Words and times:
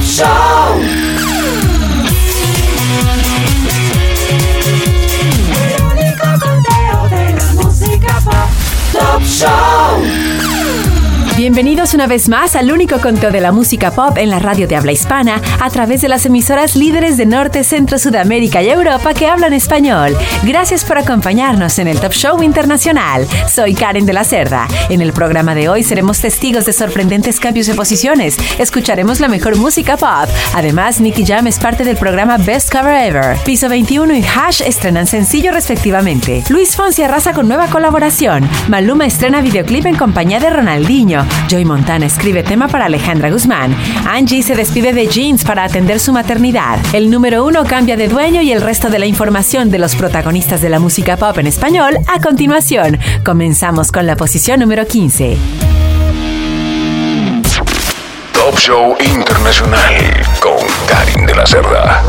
Pop 0.00 0.06
Show. 0.06 0.80
O 5.46 5.84
único 5.92 6.26
conteúdo 6.40 7.18
da 7.36 7.48
música 7.62 8.14
pop. 8.24 8.50
Top 8.92 9.22
Show. 9.26 9.79
Bienvenidos 11.40 11.94
una 11.94 12.06
vez 12.06 12.28
más 12.28 12.54
al 12.54 12.70
único 12.70 12.98
conteo 12.98 13.30
de 13.30 13.40
la 13.40 13.50
música 13.50 13.92
pop 13.92 14.18
en 14.18 14.28
la 14.28 14.40
radio 14.40 14.68
de 14.68 14.76
habla 14.76 14.92
hispana 14.92 15.40
a 15.58 15.70
través 15.70 16.02
de 16.02 16.08
las 16.08 16.26
emisoras 16.26 16.76
líderes 16.76 17.16
de 17.16 17.24
Norte, 17.24 17.64
Centro, 17.64 17.98
Sudamérica 17.98 18.62
y 18.62 18.68
Europa 18.68 19.14
que 19.14 19.26
hablan 19.26 19.54
español. 19.54 20.14
Gracias 20.42 20.84
por 20.84 20.98
acompañarnos 20.98 21.78
en 21.78 21.88
el 21.88 21.98
Top 21.98 22.12
Show 22.12 22.42
Internacional. 22.42 23.26
Soy 23.50 23.72
Karen 23.72 24.04
de 24.04 24.12
la 24.12 24.24
Cerda. 24.24 24.68
En 24.90 25.00
el 25.00 25.14
programa 25.14 25.54
de 25.54 25.70
hoy 25.70 25.82
seremos 25.82 26.20
testigos 26.20 26.66
de 26.66 26.74
sorprendentes 26.74 27.40
cambios 27.40 27.68
de 27.68 27.74
posiciones. 27.74 28.36
Escucharemos 28.58 29.18
la 29.18 29.28
mejor 29.28 29.56
música 29.56 29.96
pop. 29.96 30.28
Además, 30.54 31.00
Nicky 31.00 31.24
Jam 31.24 31.46
es 31.46 31.58
parte 31.58 31.84
del 31.84 31.96
programa 31.96 32.36
Best 32.36 32.70
Cover 32.70 33.02
Ever. 33.02 33.38
Piso 33.46 33.70
21 33.70 34.14
y 34.14 34.22
Hash 34.26 34.60
estrenan 34.60 35.06
sencillo 35.06 35.52
respectivamente. 35.52 36.44
Luis 36.50 36.76
Fonsi 36.76 37.02
arrasa 37.02 37.32
con 37.32 37.48
nueva 37.48 37.68
colaboración. 37.68 38.46
Maluma 38.68 39.06
estrena 39.06 39.40
videoclip 39.40 39.86
en 39.86 39.96
compañía 39.96 40.38
de 40.38 40.50
Ronaldinho. 40.50 41.29
Joy 41.48 41.64
Montana 41.64 42.06
escribe 42.06 42.42
tema 42.42 42.68
para 42.68 42.86
Alejandra 42.86 43.30
Guzmán. 43.30 43.74
Angie 44.06 44.42
se 44.42 44.54
despide 44.54 44.92
de 44.92 45.06
Jeans 45.06 45.44
para 45.44 45.64
atender 45.64 45.98
su 45.98 46.12
maternidad. 46.12 46.78
El 46.92 47.10
número 47.10 47.44
uno 47.44 47.64
cambia 47.64 47.96
de 47.96 48.08
dueño 48.08 48.42
y 48.42 48.52
el 48.52 48.60
resto 48.60 48.90
de 48.90 48.98
la 48.98 49.06
información 49.06 49.70
de 49.70 49.78
los 49.78 49.96
protagonistas 49.96 50.62
de 50.62 50.68
la 50.68 50.78
música 50.78 51.16
pop 51.16 51.38
en 51.38 51.46
español 51.46 51.98
a 52.06 52.20
continuación. 52.20 52.98
Comenzamos 53.24 53.90
con 53.90 54.06
la 54.06 54.16
posición 54.16 54.60
número 54.60 54.86
15. 54.86 55.79
Show 58.60 58.94
Internacional 59.00 60.22
con 60.38 60.58
Karin 60.86 61.24
de 61.24 61.34
la 61.34 61.46
Cerda. 61.46 62.02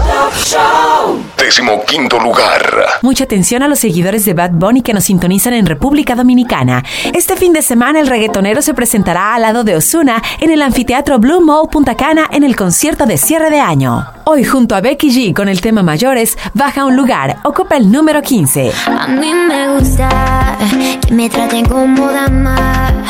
Décimo 1.38 1.81
quinto 1.86 2.20
lugar. 2.20 2.62
Mucha 3.02 3.23
atención 3.23 3.64
a 3.64 3.70
los 3.70 3.80
seguidores 3.80 4.25
de 4.25 4.34
Bad 4.34 4.52
Bunny 4.52 4.81
que 4.81 4.94
nos 4.94 5.06
sintonizan 5.06 5.53
en 5.53 5.66
República 5.66 6.14
Dominicana. 6.14 6.84
Este 7.14 7.38
fin 7.38 7.53
de 7.53 7.62
semana 7.62 8.02
el 8.02 8.08
reggaetonero 8.08 8.62
se 8.62 8.73
presentará 8.73 9.34
al 9.36 9.44
lado 9.44 9.64
de 9.64 9.78
Osuna 9.78 10.22
en 10.42 10.52
el 10.52 10.62
anfiteatro 10.62 11.20
Blue 11.20 11.40
Mall 11.40 11.70
Punta 11.70 11.95
Cana 11.95 12.28
en 12.31 12.44
el 12.44 12.58
concierto 12.58 13.06
de 13.06 13.18
cierre 13.18 13.50
de 13.50 13.62
año. 13.62 14.06
Hoy 14.25 14.44
junto 14.44 14.75
a 14.75 14.81
Becky 14.81 15.09
G 15.09 15.34
con 15.34 15.47
el 15.47 15.62
tema 15.62 15.84
Mayores 15.84 16.38
baja 16.53 16.86
un 16.86 16.97
lugar, 16.97 17.38
ocupa 17.44 17.78
el 17.78 17.90
número 17.92 18.22
15. 18.22 18.72
A 18.88 19.08
mí 19.08 19.34
me 19.34 19.70
gusta 19.78 20.58
que 20.70 21.14
me 21.14 21.30
traten 21.30 21.66
como 21.66 22.12
dama, 22.12 23.00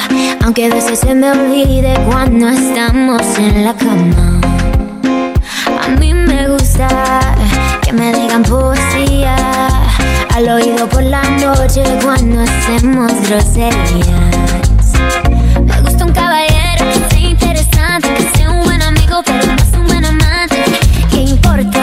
aunque 0.43 0.65
a 0.65 0.69
veces 0.69 0.99
se 0.99 1.13
me 1.15 1.31
olvide 1.31 1.93
cuando 2.07 2.49
estamos 2.49 3.21
en 3.37 3.65
la 3.65 3.73
cama. 3.73 4.41
A 5.83 5.87
mí 5.99 6.13
me 6.13 6.47
gusta 6.47 6.87
que 7.81 7.93
me 7.93 8.13
digan 8.13 8.43
poesía 8.43 9.35
al 10.33 10.49
oído 10.49 10.87
por 10.89 11.03
la 11.03 11.21
noche 11.23 11.83
cuando 12.03 12.41
hacemos 12.41 13.11
groserías. 13.27 14.35
Me 15.65 15.81
gusta 15.81 16.05
un 16.05 16.13
caballero 16.13 16.85
que 16.93 17.09
sea 17.09 17.29
interesante, 17.29 18.13
que 18.13 18.37
sea 18.37 18.51
un 18.51 18.63
buen 18.63 18.81
amigo, 18.81 19.21
pero 19.25 19.45
más 19.47 19.73
un 19.73 19.87
buen 19.87 20.05
amante. 20.05 20.63
Que 21.09 21.21
importan 21.21 21.80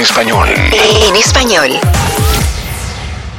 español. 0.00 0.48
En 1.08 1.16
español. 1.16 1.70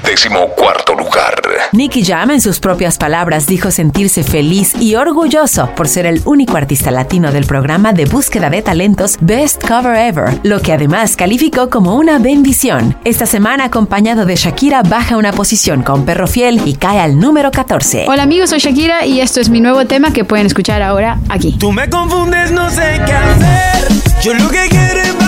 Décimo 0.03 0.47
cuarto 0.49 0.93
lugar. 0.93 1.41
Nicky 1.71 2.03
Jam, 2.03 2.31
en 2.31 2.41
sus 2.41 2.59
propias 2.59 2.97
palabras, 2.97 3.47
dijo 3.47 3.71
sentirse 3.71 4.23
feliz 4.23 4.75
y 4.79 4.95
orgulloso 4.95 5.69
por 5.75 5.87
ser 5.87 6.05
el 6.05 6.21
único 6.25 6.57
artista 6.57 6.91
latino 6.91 7.31
del 7.31 7.45
programa 7.45 7.93
de 7.93 8.05
búsqueda 8.05 8.49
de 8.49 8.61
talentos 8.61 9.17
Best 9.21 9.65
Cover 9.65 9.95
Ever, 9.95 10.39
lo 10.43 10.61
que 10.61 10.73
además 10.73 11.15
calificó 11.15 11.69
como 11.69 11.95
una 11.95 12.19
bendición. 12.19 12.95
Esta 13.05 13.25
semana, 13.25 13.65
acompañado 13.65 14.25
de 14.25 14.35
Shakira, 14.35 14.83
baja 14.83 15.17
una 15.17 15.31
posición 15.31 15.81
con 15.81 16.05
Perro 16.05 16.27
Fiel 16.27 16.61
y 16.65 16.75
cae 16.75 16.99
al 16.99 17.19
número 17.19 17.51
14. 17.51 18.05
Hola 18.07 18.23
amigos, 18.23 18.51
soy 18.51 18.59
Shakira 18.59 19.05
y 19.05 19.21
esto 19.21 19.39
es 19.39 19.49
mi 19.49 19.61
nuevo 19.61 19.85
tema 19.85 20.13
que 20.13 20.25
pueden 20.25 20.45
escuchar 20.45 20.81
ahora 20.81 21.19
aquí. 21.29 21.55
Tú 21.57 21.71
me 21.71 21.89
confundes, 21.89 22.51
no 22.51 22.69
sé 22.69 23.01
qué 23.05 23.13
hacer. 23.13 23.87
Yo 24.21 24.33
lo 24.33 24.49
que 24.49 24.67
quiero 24.69 25.20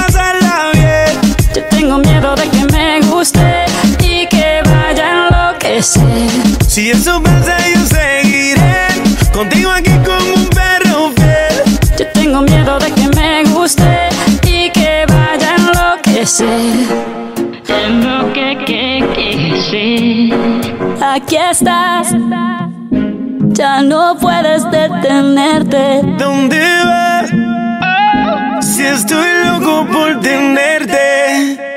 tengo 1.84 1.98
miedo 1.98 2.34
de 2.36 2.44
que 2.44 2.64
me 2.72 3.02
guste 3.02 3.66
y 4.00 4.26
que 4.28 4.62
vaya 4.64 5.06
a 5.06 5.28
enloquecer. 5.28 6.30
Si 6.66 6.92
eso 6.92 7.22
pasa, 7.22 7.58
yo 7.76 7.86
seguiré 7.86 8.88
contigo 9.34 9.70
aquí 9.70 9.92
como 10.06 10.34
un 10.34 10.48
perro 10.48 11.12
fiel. 11.18 11.80
Yo 12.00 12.08
tengo 12.14 12.42
miedo 12.42 12.80
de 12.80 12.90
que 12.90 13.08
me 13.10 13.44
guste 13.52 14.08
y 14.44 14.70
que 14.70 15.06
vaya 15.10 15.52
a 15.52 15.56
enloquecer. 15.58 16.88
Enloque, 17.68 18.58
que, 18.66 19.06
que, 19.14 19.62
sí. 19.70 20.34
Aquí 21.04 21.36
estás. 21.36 22.16
Ya 23.60 23.82
no 23.82 24.16
puedes 24.22 24.64
detenerte. 24.72 26.00
¿Dónde 26.18 26.62
vas? 26.86 27.30
Si 28.66 28.84
estoy 28.84 29.28
loco 29.44 29.86
por 29.92 30.22
tenerte. 30.22 31.73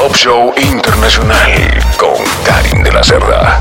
Top 0.00 0.16
Show 0.16 0.54
Internacional 0.56 1.52
con 1.98 2.14
Karin 2.42 2.82
de 2.82 2.90
la 2.90 3.04
Cerda. 3.04 3.60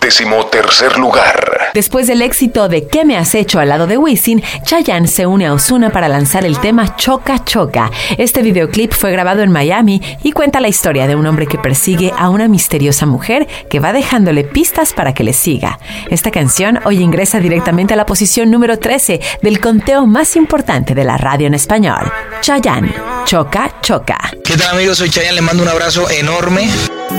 Décimo 0.00 0.46
tercer 0.46 0.98
lugar. 0.98 1.70
Después 1.72 2.08
del 2.08 2.20
éxito 2.20 2.68
de 2.68 2.88
¿Qué 2.88 3.04
me 3.04 3.16
has 3.16 3.36
hecho 3.36 3.60
al 3.60 3.68
lado 3.68 3.86
de 3.86 3.96
Wisin, 3.96 4.42
Chayanne 4.64 5.06
se 5.06 5.26
une 5.26 5.46
a 5.46 5.52
Ozuna 5.52 5.90
para 5.90 6.08
lanzar 6.08 6.44
el 6.44 6.58
tema 6.58 6.96
Choca 6.96 7.44
Choca. 7.44 7.92
Este 8.16 8.42
videoclip 8.42 8.92
fue 8.92 9.12
grabado 9.12 9.42
en 9.42 9.52
Miami 9.52 10.02
y 10.24 10.32
cuenta 10.32 10.58
la 10.58 10.66
historia 10.66 11.06
de 11.06 11.14
un 11.14 11.26
hombre 11.26 11.46
que 11.46 11.58
persigue 11.58 12.12
a 12.18 12.28
una 12.28 12.48
misteriosa 12.48 13.06
mujer 13.06 13.46
que 13.70 13.78
va 13.78 13.92
dejándole 13.92 14.42
pistas 14.42 14.94
para 14.94 15.14
que 15.14 15.22
le 15.22 15.32
siga. 15.32 15.78
Esta 16.10 16.32
canción 16.32 16.80
hoy 16.84 16.98
ingresa 17.00 17.38
directamente 17.38 17.94
a 17.94 17.96
la 17.96 18.06
posición 18.06 18.50
número 18.50 18.80
13 18.80 19.20
del 19.42 19.60
conteo 19.60 20.06
más 20.06 20.34
importante 20.34 20.96
de 20.96 21.04
la 21.04 21.18
radio 21.18 21.46
en 21.46 21.54
español. 21.54 22.10
Chayanne, 22.40 22.92
Choca 23.26 23.70
Choca. 23.80 24.18
¿Qué 24.44 24.56
tal 24.56 24.78
amigos? 24.88 24.98
Soy 24.98 25.10
Chayanne, 25.10 25.34
les 25.34 25.42
mando 25.42 25.62
un 25.62 25.68
abrazo 25.68 26.08
enorme. 26.08 26.70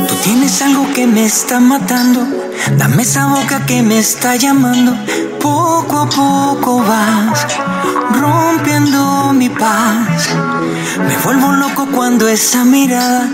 Tú 0.08 0.16
tienes 0.24 0.62
algo 0.62 0.92
que 0.94 1.06
me 1.06 1.26
está 1.26 1.60
matando. 1.60 2.26
Dame 2.78 3.04
esa 3.04 3.28
boca 3.28 3.66
que 3.66 3.82
me 3.82 4.00
está 4.00 4.36
llamando. 4.36 4.96
Poco 5.40 6.00
a 6.00 6.10
poco 6.10 6.84
vas 6.84 7.46
rompiendo 8.12 9.34
mi 9.34 9.50
paz. 9.50 10.30
Me 11.08 11.18
vuelvo 11.24 11.52
loco 11.52 11.88
cuando 11.94 12.28
esa 12.28 12.66
mirada 12.66 13.30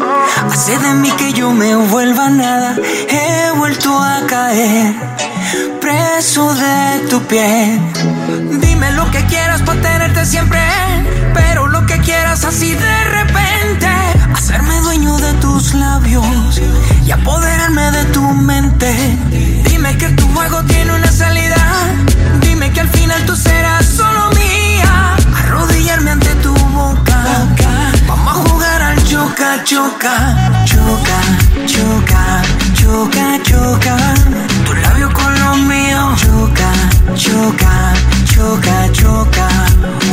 hace 0.52 0.78
de 0.80 0.94
mí 0.96 1.12
que 1.12 1.32
yo 1.34 1.52
me 1.52 1.76
vuelva 1.76 2.30
nada. 2.30 2.76
He 3.10 3.52
vuelto 3.58 3.98
a 3.98 4.22
caer 4.28 4.96
preso 5.80 6.54
de 6.54 7.08
tu 7.10 7.22
piel. 7.24 7.80
Dime 8.60 8.92
lo 8.92 9.10
que 9.12 9.24
quieras 9.26 9.62
para 9.62 9.82
tenerte 9.82 10.26
siempre, 10.26 10.60
pero 11.34 11.68
lo 11.68 11.86
que 11.86 12.00
quieras 12.00 12.44
así 12.44 12.74
de 12.74 13.04
repente. 13.06 14.15
Hacerme 14.48 14.80
dueño 14.82 15.18
de 15.18 15.34
tus 15.42 15.74
labios 15.74 16.62
y 17.04 17.10
apoderarme 17.10 17.90
de 17.90 18.06
tu 18.14 18.22
mente. 18.22 19.18
Dime 19.68 19.98
que 19.98 20.10
tu 20.10 20.24
juego 20.36 20.64
tiene 20.66 20.94
una 20.94 21.12
salida. 21.12 21.58
Dime 22.42 22.72
que 22.72 22.82
al 22.82 22.90
final 22.90 23.26
tú 23.26 23.36
serás 23.36 23.88
solo 23.88 24.30
mía. 24.36 25.16
Arrodillarme 25.36 26.12
ante 26.12 26.30
tu 26.44 26.54
boca. 26.54 27.16
choca, 29.16 29.64
choca, 29.64 30.64
choca, 30.66 31.20
choca, 31.66 32.42
choca, 32.74 33.44
choca. 33.44 33.98
Tu 34.66 34.74
labio 34.74 35.12
con 35.12 35.40
los 35.40 35.58
míos, 35.58 36.22
choca, 36.22 36.72
choca, 37.16 37.94
choca, 38.26 38.92
choca. 38.92 39.48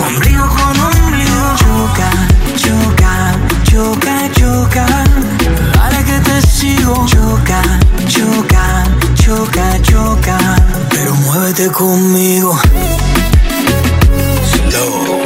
Ombligo 0.07 0.49
con 0.49 0.81
ombligo, 0.81 1.57
choca, 1.57 2.11
choca, 3.73 4.31
choca. 4.33 4.87
Dale 5.75 6.05
que 6.05 6.19
te 6.21 6.43
sigo, 6.47 7.07
choca, 7.07 7.63
choca, 8.07 8.85
choca, 9.15 9.83
choca. 9.83 10.39
Pero 10.91 11.15
muévete 11.15 11.69
conmigo. 11.69 12.59
Slow. 14.69 15.23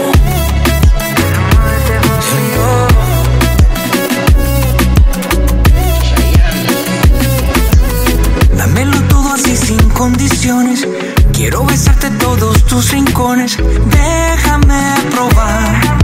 Sin 9.66 9.88
condiciones. 9.90 10.86
Quiero 11.32 11.64
besarte 11.64 12.10
todos 12.10 12.62
tus 12.66 12.92
rincones. 12.92 13.56
Déjame 13.90 14.94
probar 15.10 15.96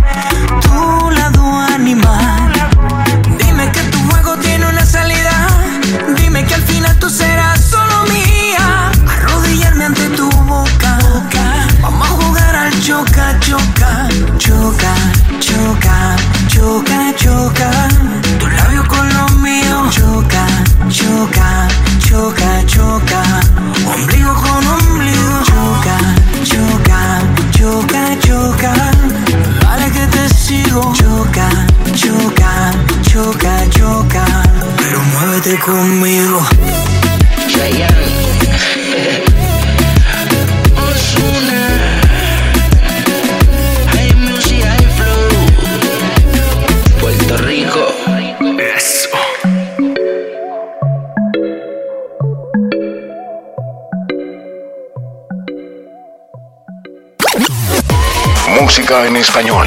Música 58.92 59.06
en 59.06 59.16
español. 59.16 59.66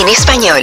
En 0.00 0.08
español. 0.08 0.62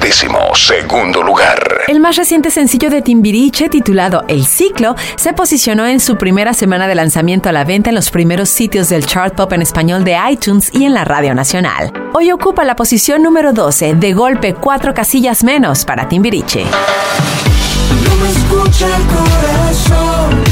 Décimo 0.00 0.38
segundo 0.54 1.22
lugar. 1.22 1.82
El 1.86 2.00
más 2.00 2.16
reciente 2.16 2.50
sencillo 2.50 2.90
de 2.90 3.00
Timbiriche, 3.00 3.68
titulado 3.68 4.24
El 4.26 4.44
Ciclo, 4.44 4.96
se 5.16 5.32
posicionó 5.34 5.86
en 5.86 6.00
su 6.00 6.16
primera 6.16 6.52
semana 6.52 6.88
de 6.88 6.96
lanzamiento 6.96 7.48
a 7.48 7.52
la 7.52 7.62
venta 7.64 7.90
en 7.90 7.94
los 7.94 8.10
primeros 8.10 8.48
sitios 8.48 8.88
del 8.88 9.06
chart 9.06 9.36
pop 9.36 9.52
en 9.52 9.62
español 9.62 10.02
de 10.02 10.16
iTunes 10.28 10.70
y 10.72 10.84
en 10.84 10.94
la 10.94 11.04
Radio 11.04 11.32
Nacional. 11.32 11.92
Hoy 12.12 12.32
ocupa 12.32 12.64
la 12.64 12.74
posición 12.74 13.22
número 13.22 13.52
12, 13.52 13.94
de 13.94 14.12
golpe 14.12 14.54
cuatro 14.54 14.94
casillas 14.94 15.44
menos 15.44 15.84
para 15.84 16.08
Timbiriche. 16.08 16.64
No 16.64 18.16
me 18.16 18.30
escucha 18.30 18.86
el 18.86 19.02
corazón, 19.06 20.42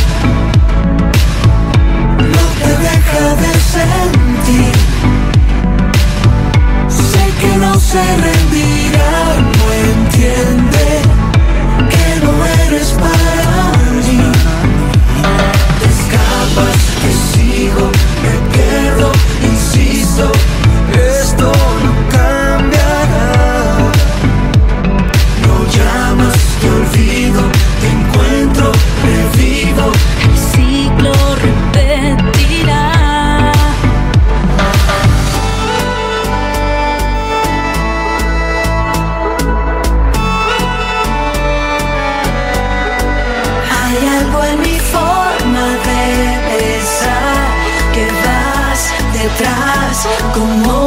no 2.18 2.44
te 2.60 2.68
deja 2.82 3.34
de 3.34 3.60
sentir. 3.60 4.93
Que 7.44 7.58
no 7.58 7.78
se 7.78 8.02
rendirá, 8.16 9.36
no 9.58 9.66
entiende 9.92 10.86
que 11.90 12.24
no 12.24 12.32
eres 12.64 12.88
para 12.92 13.72
mí. 14.06 14.32
Te 15.78 15.86
escapas, 15.94 16.78
te 17.02 17.10
sigo, 17.32 17.90
me 18.22 18.34
pierdo, 18.56 19.12
insisto, 19.42 20.32
como 50.34 50.83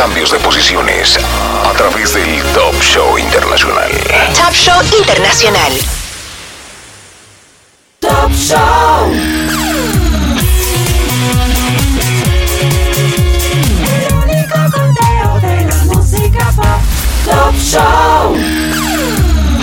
cambios 0.00 0.30
de 0.30 0.38
posiciones 0.38 1.18
a 1.62 1.72
través 1.74 2.14
del 2.14 2.42
Top 2.54 2.74
Show 2.80 3.18
Internacional. 3.18 3.90
Top 4.34 4.54
Show 4.54 4.82
Internacional. 4.98 5.72
Top 7.98 8.32
Show. 8.32 9.12
El 13.76 14.14
único 14.14 14.58
conteo 14.72 15.38
de 15.42 15.66
la 15.66 15.84
música. 15.84 16.50
Top 17.26 17.54
Show. 17.58 18.70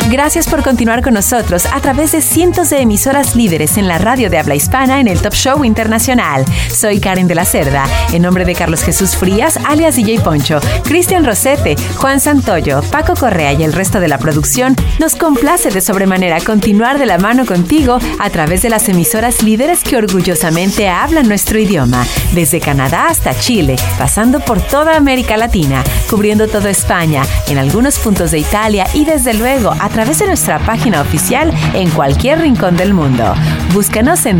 Gracias 0.09 0.47
por 0.47 0.63
continuar 0.63 1.01
con 1.01 1.15
nosotros 1.15 1.65
a 1.65 1.81
través 1.81 2.13
de 2.13 2.21
cientos 2.21 2.69
de 2.69 2.79
emisoras 2.79 3.35
líderes 3.35 3.75
en 3.77 3.89
la 3.89 3.97
radio 3.97 4.29
de 4.29 4.37
habla 4.37 4.55
hispana 4.55 5.01
en 5.01 5.07
el 5.09 5.21
Top 5.21 5.33
Show 5.33 5.65
Internacional. 5.65 6.45
Soy 6.77 6.99
Karen 6.99 7.27
de 7.27 7.33
la 7.33 7.43
Cerda, 7.43 7.85
en 8.13 8.21
nombre 8.21 8.45
de 8.45 8.53
Carlos 8.53 8.83
Jesús 8.83 9.15
Frías, 9.15 9.57
alias 9.65 9.95
DJ 9.95 10.19
Poncho, 10.19 10.59
Cristian 10.83 11.25
Rosete, 11.25 11.75
Juan 11.95 12.19
Santoyo, 12.19 12.83
Paco 12.91 13.15
Correa 13.15 13.51
y 13.53 13.63
el 13.63 13.73
resto 13.73 13.99
de 13.99 14.07
la 14.07 14.19
producción, 14.19 14.75
nos 14.99 15.15
complace 15.15 15.71
de 15.71 15.81
sobremanera 15.81 16.39
continuar 16.39 16.99
de 16.99 17.07
la 17.07 17.17
mano 17.17 17.47
contigo 17.47 17.97
a 18.19 18.29
través 18.29 18.61
de 18.61 18.69
las 18.69 18.87
emisoras 18.89 19.41
líderes 19.41 19.81
que 19.83 19.97
orgullosamente 19.97 20.87
hablan 20.87 21.27
nuestro 21.27 21.57
idioma, 21.57 22.05
desde 22.33 22.59
Canadá 22.59 23.07
hasta 23.09 23.33
Chile, 23.33 23.75
pasando 23.97 24.39
por 24.39 24.61
toda 24.61 24.97
América 24.97 25.35
Latina, 25.35 25.83
cubriendo 26.07 26.47
toda 26.47 26.69
España, 26.69 27.23
en 27.47 27.57
algunos 27.57 27.97
puntos 27.97 28.29
de 28.29 28.37
Italia 28.37 28.85
y 28.93 29.03
desde 29.03 29.33
luego 29.33 29.73
a 29.79 29.89
través 29.89 30.19
de 30.19 30.27
nuestra 30.27 30.59
página 30.59 31.01
oficial 31.01 31.51
en 31.73 31.89
cualquier 31.89 32.39
rincón 32.41 32.77
del 32.77 32.93
mundo. 32.93 33.33
Búscanos 33.73 34.27
en 34.27 34.39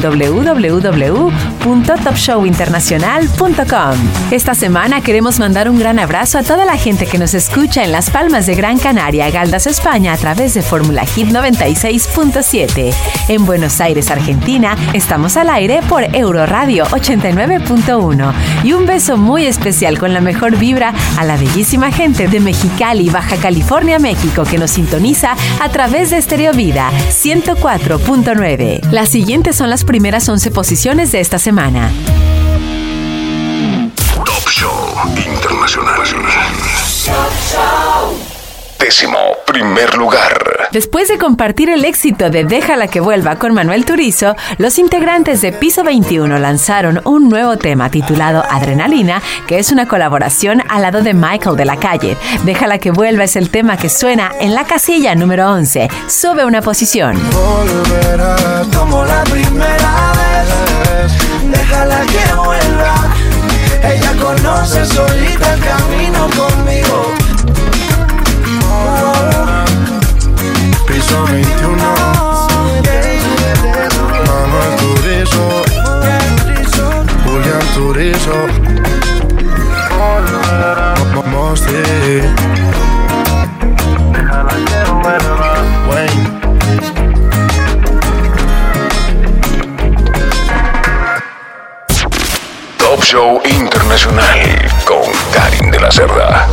www.topshowinternacional.com. 2.28 4.32
Esta 4.32 4.54
semana 4.54 5.02
queremos 5.02 5.40
mandar 5.40 5.70
un 5.70 5.80
gran 5.80 6.00
abrazo 6.00 6.38
a 6.38 6.44
toda 6.44 6.66
la 6.66 6.78
gente 6.78 7.06
que 7.06 7.18
nos 7.18 7.34
escucha 7.34 7.84
en 7.84 7.92
Las 7.92 8.10
Palmas 8.10 8.46
de 8.46 8.56
Gran 8.56 8.78
Canaria, 8.78 9.30
Galdas, 9.30 9.68
España, 9.68 10.14
a 10.14 10.18
través 10.18 10.54
de 10.54 10.62
Fórmula 10.62 11.06
Hit 11.06 11.30
96.7. 11.30 12.94
En 13.30 13.46
Buenos 13.46 13.80
Aires, 13.82 14.12
Argentina, 14.12 14.76
estamos 14.94 15.38
al 15.38 15.50
aire 15.50 15.82
por 15.88 16.04
Euroradio 16.16 16.86
89.1. 16.86 18.34
Y 18.64 18.74
un 18.74 18.86
beso 18.86 19.18
muy 19.18 19.46
especial 19.46 19.98
con 19.98 20.14
la 20.14 20.22
mejor 20.22 20.58
vibra 20.58 20.94
a 21.18 21.24
la 21.24 21.38
bellísima 21.38 21.92
gente 21.92 22.28
de 22.28 22.40
Mexicali, 22.40 23.10
Baja 23.10 23.38
California, 23.38 24.00
México, 24.00 24.44
que 24.44 24.58
nos 24.58 24.72
sintoniza 24.72 25.36
a 25.62 25.70
través 25.70 26.10
de 26.10 26.22
Stereo 26.22 26.54
Vida 26.54 26.92
104.9. 27.10 28.92
Las 28.92 29.10
siguientes 29.10 29.56
son 29.56 29.70
las 29.70 29.84
primeras 29.84 30.28
11 30.28 30.52
posiciones 30.52 31.12
de 31.12 31.20
esta 31.20 31.40
semana. 31.40 31.92
Top 34.60 34.98
Show 35.16 35.34
Internacional. 35.34 36.02
Décimo 38.80 39.18
primer 39.46 39.96
lugar. 39.96 40.70
Después 40.72 41.08
de 41.10 41.18
compartir 41.18 41.70
el 41.70 41.86
éxito 41.86 42.30
de 42.30 42.44
Déjala 42.44 42.88
que 42.88 43.00
vuelva 43.00 43.36
con 43.38 43.54
Manuel 43.54 43.86
Turizo, 43.86 44.36
los 44.58 44.80
integrantes 44.80 45.42
de 45.42 45.52
Piso 45.52 45.84
21 45.84 46.40
lanzaron 46.40 47.02
un 47.06 47.30
nuevo 47.30 47.58
tema 47.58 47.90
titulado 47.90 48.44
Adrenalina, 48.50 49.22
que 49.48 49.60
es 49.60 49.72
una 49.72 49.88
colaboración 49.88 50.64
al 50.70 50.82
lado 50.82 51.02
de 51.02 51.14
Michael 51.14 51.56
de 51.56 51.66
la 51.66 51.78
Calle. 51.78 52.18
Déjala 52.44 52.80
que 52.80 52.92
vuelva 52.92 53.26
es 53.26 53.36
el 53.36 53.50
tema 53.50 53.78
que 53.78 53.90
suena 53.90 54.32
en 54.40 54.54
la 54.54 54.64
casilla 54.64 55.14
número 55.16 55.52
11. 55.52 55.88
Sube 56.08 56.46
una 56.46 56.62
posición. 56.62 57.20
Volverá 57.32 58.64
como 58.76 59.04
la 59.06 59.24
primera 59.26 60.14
vez. 60.14 61.14
Déjala 61.52 62.02
que 62.06 62.34
vuelva. 62.36 63.18
Ella 63.84 64.17
conoce 64.48 64.86
solita 64.86 65.54
el 65.54 65.60
camino 65.60 66.30
conmigo. 66.36 67.14
Piso 70.88 71.26
21. 71.26 71.78
Manuel 74.26 74.76
Turizo. 74.80 75.46
Julián 77.26 77.66
Turizo. 77.76 78.38
Mosti. 81.32 82.57
Show 93.10 93.40
Internacional 93.50 94.38
con 94.84 95.02
Karin 95.32 95.72
de 95.72 95.80
la 95.80 95.90
Cerda. 95.90 96.46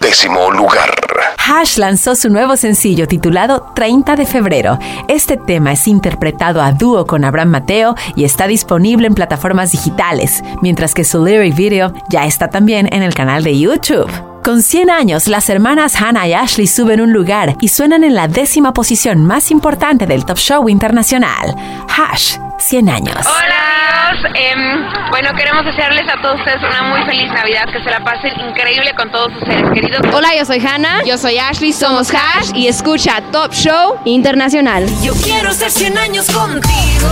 Décimo 0.00 0.50
lugar. 0.50 0.90
Hash 1.38 1.78
lanzó 1.78 2.16
su 2.16 2.28
nuevo 2.28 2.56
sencillo 2.56 3.06
titulado 3.06 3.70
30 3.76 4.16
de 4.16 4.26
febrero. 4.26 4.80
Este 5.06 5.36
tema 5.36 5.70
es 5.70 5.86
interpretado 5.86 6.60
a 6.60 6.72
dúo 6.72 7.06
con 7.06 7.24
Abraham 7.24 7.50
Mateo 7.50 7.94
y 8.16 8.24
está 8.24 8.48
disponible 8.48 9.06
en 9.06 9.14
plataformas 9.14 9.70
digitales, 9.70 10.42
mientras 10.60 10.92
que 10.92 11.04
su 11.04 11.24
lyric 11.24 11.54
video 11.54 11.92
ya 12.08 12.26
está 12.26 12.50
también 12.50 12.92
en 12.92 13.04
el 13.04 13.14
canal 13.14 13.44
de 13.44 13.56
YouTube. 13.56 14.10
Con 14.42 14.60
100 14.60 14.90
años, 14.90 15.28
las 15.28 15.48
hermanas 15.48 15.94
Hannah 15.94 16.26
y 16.26 16.34
Ashley 16.34 16.66
suben 16.66 17.00
un 17.00 17.12
lugar 17.12 17.56
y 17.60 17.68
suenan 17.68 18.02
en 18.02 18.16
la 18.16 18.26
décima 18.26 18.72
posición 18.72 19.24
más 19.24 19.52
importante 19.52 20.04
del 20.06 20.24
Top 20.24 20.38
Show 20.38 20.68
Internacional. 20.68 21.54
Hash, 21.88 22.38
100 22.58 22.88
años. 22.88 23.16
Hola 23.26 23.76
amigos, 24.06 24.32
Em, 24.34 25.10
bueno 25.10 25.30
queremos 25.36 25.64
desearles 25.64 26.04
a 26.08 26.20
todos 26.20 26.38
ustedes 26.38 26.58
una 26.62 26.82
muy 26.84 27.02
feliz 27.04 27.30
Navidad, 27.32 27.66
que 27.72 27.82
se 27.82 27.90
la 27.90 28.00
pasen 28.00 28.32
increíble 28.48 28.92
con 28.94 29.10
todos 29.10 29.32
sus 29.32 29.42
seres 29.42 29.70
queridos. 29.72 30.00
Hola, 30.12 30.34
yo 30.36 30.44
soy 30.44 30.64
Hannah. 30.64 31.02
Yo 31.04 31.18
soy 31.18 31.38
Ashley. 31.38 31.72
Somos 31.72 32.12
Hash 32.12 32.50
y 32.54 32.68
escucha 32.68 33.20
Top 33.32 33.52
Show 33.52 33.98
Internacional. 34.04 34.86
Yo 35.02 35.14
quiero 35.14 35.52
ser 35.52 35.70
100 35.70 35.98
años 35.98 36.26
contigo. 36.30 37.08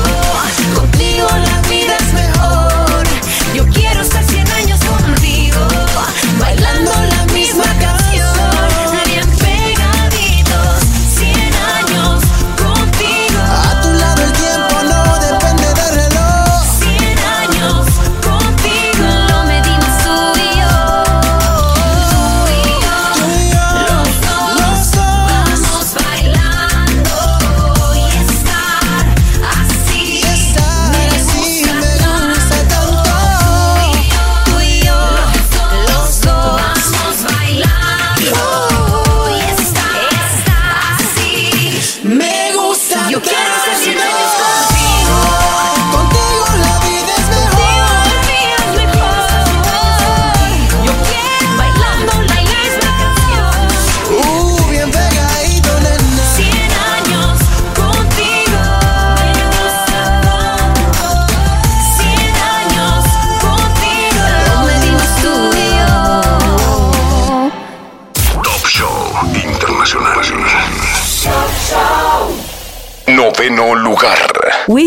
Contigo 0.75 1.27
la 1.29 1.69
vida 1.69 1.97
es 1.99 2.13
mejor. 2.13 2.84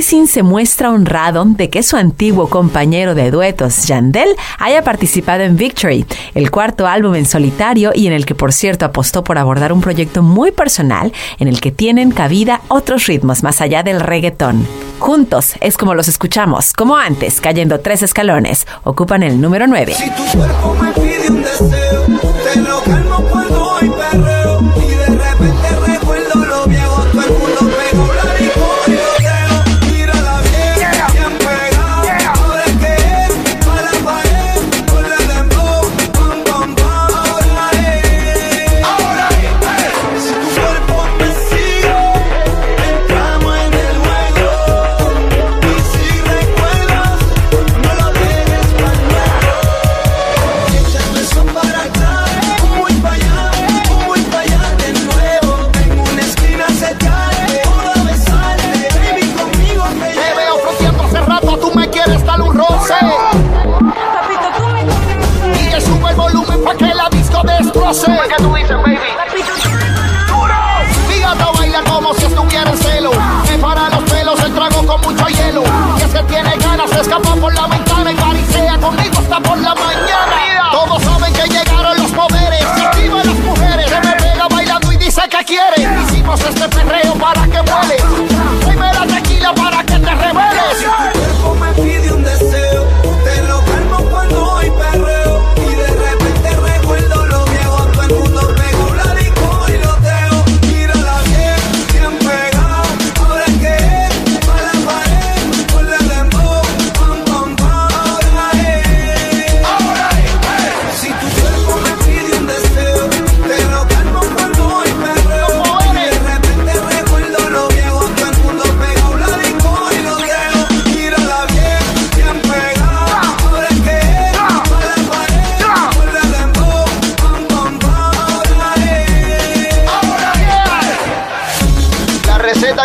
Wisin 0.08 0.28
se 0.28 0.42
muestra 0.42 0.90
honrado 0.90 1.44
de 1.44 1.70
que 1.70 1.84
su 1.84 1.98
antiguo 1.98 2.50
compañero 2.50 3.14
de 3.14 3.30
duetos, 3.30 3.88
Yandel, 3.88 4.38
haya 4.58 4.82
participado 4.82 5.44
en 5.44 5.58
Victory, 5.58 6.06
el 6.34 6.50
cuarto 6.50 6.88
álbum 6.88 7.16
en 7.16 7.26
solitario 7.26 7.92
y 7.94 8.08
en 8.08 8.14
el 8.14 8.26
que, 8.26 8.34
por 8.34 8.54
cierto, 8.54 8.86
apostó 8.86 9.26
por 9.26 9.38
abordar 9.38 9.74
un 9.74 9.82
proyecto 9.82 10.24
muy 10.24 10.52
personal 10.52 11.12
en 11.40 11.50
el 11.50 11.60
que 11.60 11.74
tienen 11.74 12.12
cabida 12.12 12.62
otros 12.70 13.08
ritmos 13.08 13.44
más 13.44 13.60
allá 13.60 13.84
del 13.84 14.00
reggaetón. 14.00 14.66
Juntos 15.00 15.56
es 15.60 15.76
como 15.76 15.94
los 15.94 16.08
escuchamos, 16.08 16.72
como 16.72 16.96
antes, 16.96 17.42
cayendo 17.42 17.82
tres 17.82 18.02
escalones, 18.02 18.66
ocupan 18.86 19.24
el 19.24 19.42
número 19.42 19.68
9. 19.68 19.94
Si 19.94 20.10
tu 20.12 20.38
cuerpo 20.38 20.74
me 20.82 20.92
pide 20.94 21.30
un 21.30 21.44
deseo, 21.44 22.06
te 22.54 22.60
lo 22.62 22.82
calmo. 22.82 24.37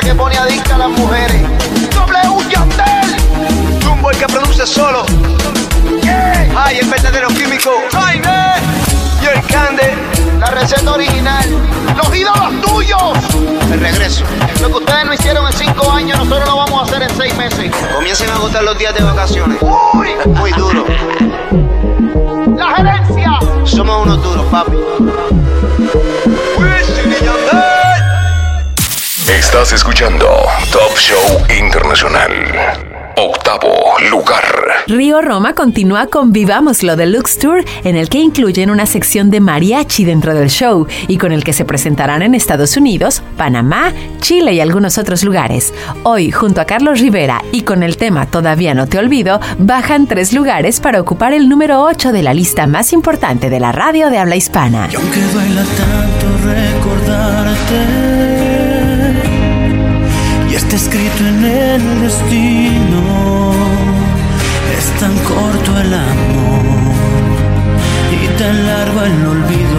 Que 0.00 0.14
pone 0.14 0.36
adicta 0.36 0.76
a 0.76 0.78
las 0.78 0.88
mujeres. 0.90 1.42
W 1.94 2.50
Yandel. 2.50 3.82
Jumbo 3.84 4.10
el 4.10 4.16
que 4.16 4.26
produce 4.26 4.66
solo. 4.66 5.04
Ay, 6.56 6.78
el 6.78 6.88
verdadero 6.88 7.28
químico. 7.28 7.70
Ay, 7.94 8.20
Y 9.22 9.26
el 9.26 9.42
Cande. 9.46 9.94
La 10.38 10.46
receta 10.46 10.92
original. 10.92 11.44
Los 11.96 12.16
ídolos 12.16 12.60
tuyos. 12.62 13.18
El 13.70 13.80
regreso. 13.80 14.24
Lo 14.60 14.68
que 14.68 14.74
ustedes 14.74 15.04
no 15.04 15.14
hicieron 15.14 15.46
en 15.46 15.52
cinco 15.52 15.90
años, 15.90 16.18
nosotros 16.18 16.48
lo 16.48 16.56
vamos 16.56 16.80
a 16.80 16.84
hacer 16.84 17.02
en 17.02 17.16
seis 17.16 17.36
meses. 17.36 17.70
Comiencen 17.94 18.30
a 18.30 18.34
agotar 18.36 18.62
los 18.62 18.78
días 18.78 18.94
de 18.94 19.02
vacaciones. 19.02 19.58
Uy. 19.60 20.08
Muy 20.26 20.52
duro. 20.52 20.86
La 22.56 22.76
gerencia. 22.76 23.38
Somos 23.64 24.06
unos 24.06 24.22
duros, 24.22 24.46
papi. 24.46 24.76
Wisin 26.58 27.01
y 27.01 27.01
Yandel. 27.01 27.01
Estás 29.28 29.72
escuchando 29.72 30.26
Top 30.72 30.98
Show 30.98 31.16
Internacional. 31.56 32.32
Octavo 33.16 33.94
lugar. 34.10 34.42
Río 34.88 35.22
Roma 35.22 35.54
continúa 35.54 36.08
con 36.08 36.32
Vivámoslo 36.32 36.96
Deluxe 36.96 37.38
Tour, 37.38 37.64
en 37.84 37.94
el 37.94 38.08
que 38.08 38.18
incluyen 38.18 38.68
una 38.68 38.84
sección 38.84 39.30
de 39.30 39.38
mariachi 39.38 40.04
dentro 40.04 40.34
del 40.34 40.50
show 40.50 40.88
y 41.06 41.18
con 41.18 41.30
el 41.30 41.44
que 41.44 41.52
se 41.52 41.64
presentarán 41.64 42.22
en 42.22 42.34
Estados 42.34 42.76
Unidos, 42.76 43.22
Panamá, 43.36 43.92
Chile 44.20 44.54
y 44.54 44.60
algunos 44.60 44.98
otros 44.98 45.22
lugares. 45.22 45.72
Hoy, 46.02 46.32
junto 46.32 46.60
a 46.60 46.64
Carlos 46.64 46.98
Rivera 46.98 47.44
y 47.52 47.62
con 47.62 47.84
el 47.84 47.96
tema 47.96 48.26
Todavía 48.26 48.74
no 48.74 48.88
te 48.88 48.98
olvido, 48.98 49.40
bajan 49.58 50.08
tres 50.08 50.32
lugares 50.32 50.80
para 50.80 51.00
ocupar 51.00 51.32
el 51.32 51.48
número 51.48 51.80
8 51.84 52.10
de 52.10 52.24
la 52.24 52.34
lista 52.34 52.66
más 52.66 52.92
importante 52.92 53.50
de 53.50 53.60
la 53.60 53.70
radio 53.70 54.10
de 54.10 54.18
habla 54.18 54.34
hispana. 54.34 54.88
Y 54.90 54.96
aunque 54.96 55.20
duela 55.32 55.62
tanto 55.76 56.26
recordarte, 56.44 58.41
está 60.74 60.86
escrito 60.86 61.26
en 61.26 61.44
el 61.44 62.00
destino, 62.00 63.52
es 64.78 64.86
tan 65.00 65.14
corto 65.18 65.78
el 65.78 65.92
amor 65.92 66.94
y 68.10 68.38
tan 68.38 68.66
largo 68.66 69.02
el 69.02 69.26
olvido. 69.26 69.71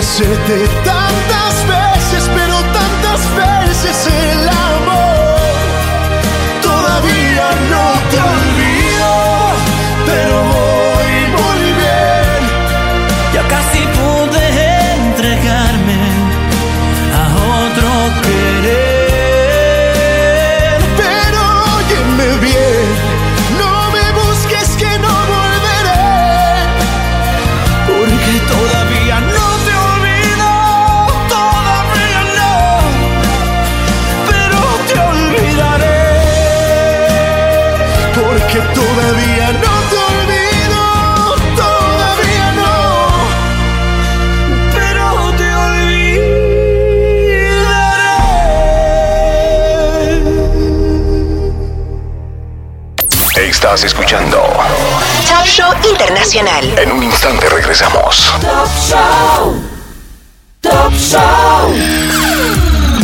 Y 0.00 0.02
de 0.02 0.06
hacerte 0.06 0.66
tantas 0.82 1.66
veces, 1.68 2.49
todavía 39.00 39.52
no 39.52 39.74
te 39.88 39.96
olvido, 39.96 40.82
todavía 41.56 42.52
no. 42.52 42.68
Pero 44.74 45.04
te 45.36 45.48
olvidaré. 45.54 46.10
Estás 53.48 53.84
escuchando 53.84 54.38
Top 55.28 55.46
Show 55.46 55.72
Internacional. 55.90 56.78
En 56.78 56.92
un 56.92 57.02
instante 57.02 57.48
regresamos. 57.48 58.32
Top 60.60 60.92
Show. 60.92 61.99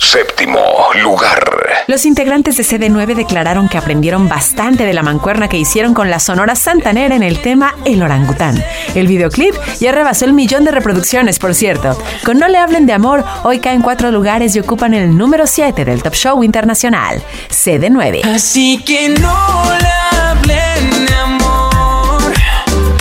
Séptimo 0.00 0.60
lugar. 1.02 1.42
Los 1.86 2.06
integrantes 2.06 2.56
de 2.56 2.62
CD9 2.62 3.14
declararon 3.14 3.68
que 3.68 3.78
aprendieron 3.78 4.28
bastante 4.28 4.84
de 4.84 4.92
la 4.92 5.02
mancuerna 5.02 5.48
que 5.48 5.56
hicieron 5.58 5.92
con 5.92 6.08
la 6.08 6.20
Sonora 6.20 6.54
Santanera 6.54 7.16
en 7.16 7.22
el 7.22 7.40
tema 7.40 7.74
El 7.84 8.02
Orangután. 8.02 8.62
El 8.94 9.06
videoclip 9.06 9.54
ya 9.80 9.92
rebasó 9.92 10.24
el 10.24 10.34
millón 10.34 10.64
de 10.64 10.70
reproducciones, 10.70 11.38
por 11.38 11.54
cierto. 11.54 11.98
Con 12.24 12.38
No 12.38 12.48
le 12.48 12.58
hablen 12.58 12.86
de 12.86 12.92
amor, 12.92 13.24
hoy 13.42 13.58
caen 13.58 13.82
cuatro 13.82 14.10
lugares 14.10 14.54
y 14.54 14.60
ocupan 14.60 14.94
el 14.94 15.16
número 15.16 15.46
7 15.46 15.84
del 15.84 16.02
Top 16.02 16.14
Show 16.14 16.44
Internacional. 16.44 17.22
CD9. 17.50 18.24
Así 18.24 18.82
que 18.84 19.08
no 19.08 19.64
le 19.80 20.26
hablen 20.26 21.06
de 21.06 21.14
amor. 21.14 22.32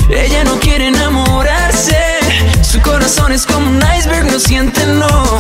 Ella 0.10 0.44
no 0.44 0.60
quiere 0.60 0.88
enamorarse. 0.88 1.98
Su 2.62 2.82
corazón 2.82 3.32
es 3.32 3.46
como 3.46 3.70
un 3.70 3.82
iceberg, 3.98 4.26
no 4.26 4.40
siente 4.40 4.86
no. 4.86 5.40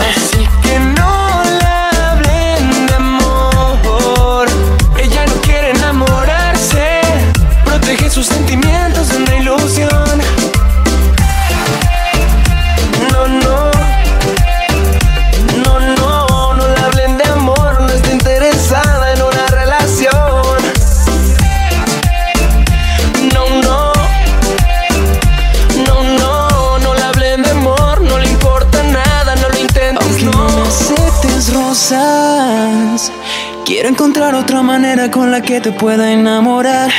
Otra 34.39 34.62
manera 34.62 35.10
con 35.10 35.32
la 35.32 35.41
que 35.41 35.60
te 35.60 35.71
pueda 35.71 36.12
enamorar. 36.12 36.91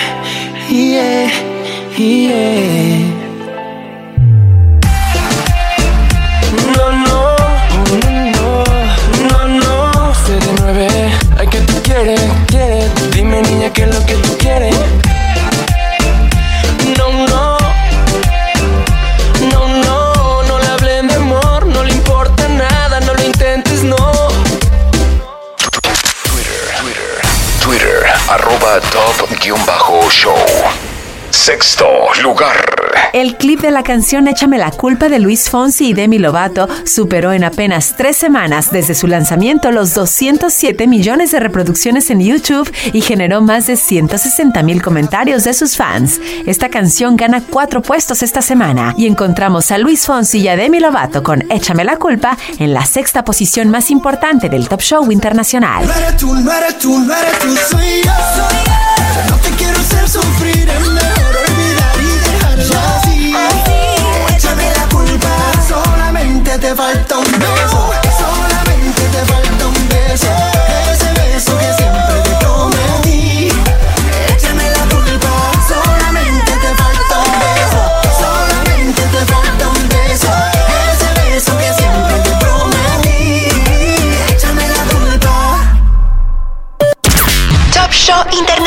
Yeah, 0.68 1.31
yeah. 1.96 2.98
No, 6.74 6.92
no, 7.05 7.37
no, 8.35 8.64
no, 9.29 9.48
no. 9.48 10.12
CD9, 10.24 11.11
ay 11.38 11.46
que 11.48 11.61
tú 11.61 11.74
quieres. 11.83 12.20
Dime 13.14 13.42
niña 13.42 13.72
qué 13.72 13.83
es 13.85 13.94
lo 13.94 14.05
que 14.05 14.14
tú 14.14 14.37
quieres. 14.38 14.74
Top-Show. 28.98 30.34
Sexto 31.30 31.87
lugar. 32.22 32.78
El 33.12 33.37
clip 33.37 33.61
de 33.61 33.70
la 33.70 33.82
canción 33.82 34.28
Échame 34.28 34.58
la 34.58 34.70
culpa 34.70 35.08
de 35.08 35.18
Luis 35.18 35.48
Fonsi 35.50 35.88
y 35.88 35.92
Demi 35.94 36.18
Lovato 36.18 36.68
superó 36.84 37.32
en 37.32 37.44
apenas 37.44 37.94
tres 37.96 38.16
semanas 38.16 38.70
desde 38.70 38.94
su 38.94 39.06
lanzamiento 39.06 39.72
los 39.72 39.94
207 39.94 40.87
millones 40.87 41.30
de 41.30 41.40
reproducciones 41.40 42.11
en 42.11 42.20
YouTube 42.20 42.70
y 42.92 43.00
generó 43.00 43.40
más 43.40 43.66
de 43.66 43.76
160 43.76 44.62
mil 44.62 44.82
comentarios 44.82 45.44
de 45.44 45.54
sus 45.54 45.76
fans. 45.76 46.20
Esta 46.46 46.68
canción 46.68 47.16
gana 47.16 47.42
cuatro 47.42 47.82
puestos 47.82 48.22
esta 48.22 48.42
semana 48.42 48.94
y 48.96 49.06
encontramos 49.06 49.70
a 49.70 49.78
Luis 49.78 50.06
Fonsi 50.06 50.40
y 50.40 50.48
a 50.48 50.56
Demi 50.56 50.80
Lovato 50.80 51.22
con 51.22 51.50
Échame 51.50 51.84
la 51.84 51.96
culpa 51.96 52.37
en 52.58 52.74
la 52.74 52.84
sexta 52.84 53.24
posición 53.24 53.70
más 53.70 53.90
importante 53.90 54.48
del 54.48 54.68
Top 54.68 54.82
Show 54.82 55.11
Internacional. 55.11 55.87
No 59.28 59.37
te 59.37 59.50
quiero 59.56 59.78
hacer 59.78 60.08
sufrir, 60.08 60.68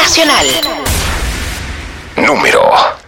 Internacional. 0.02 0.48
Número 2.18 2.60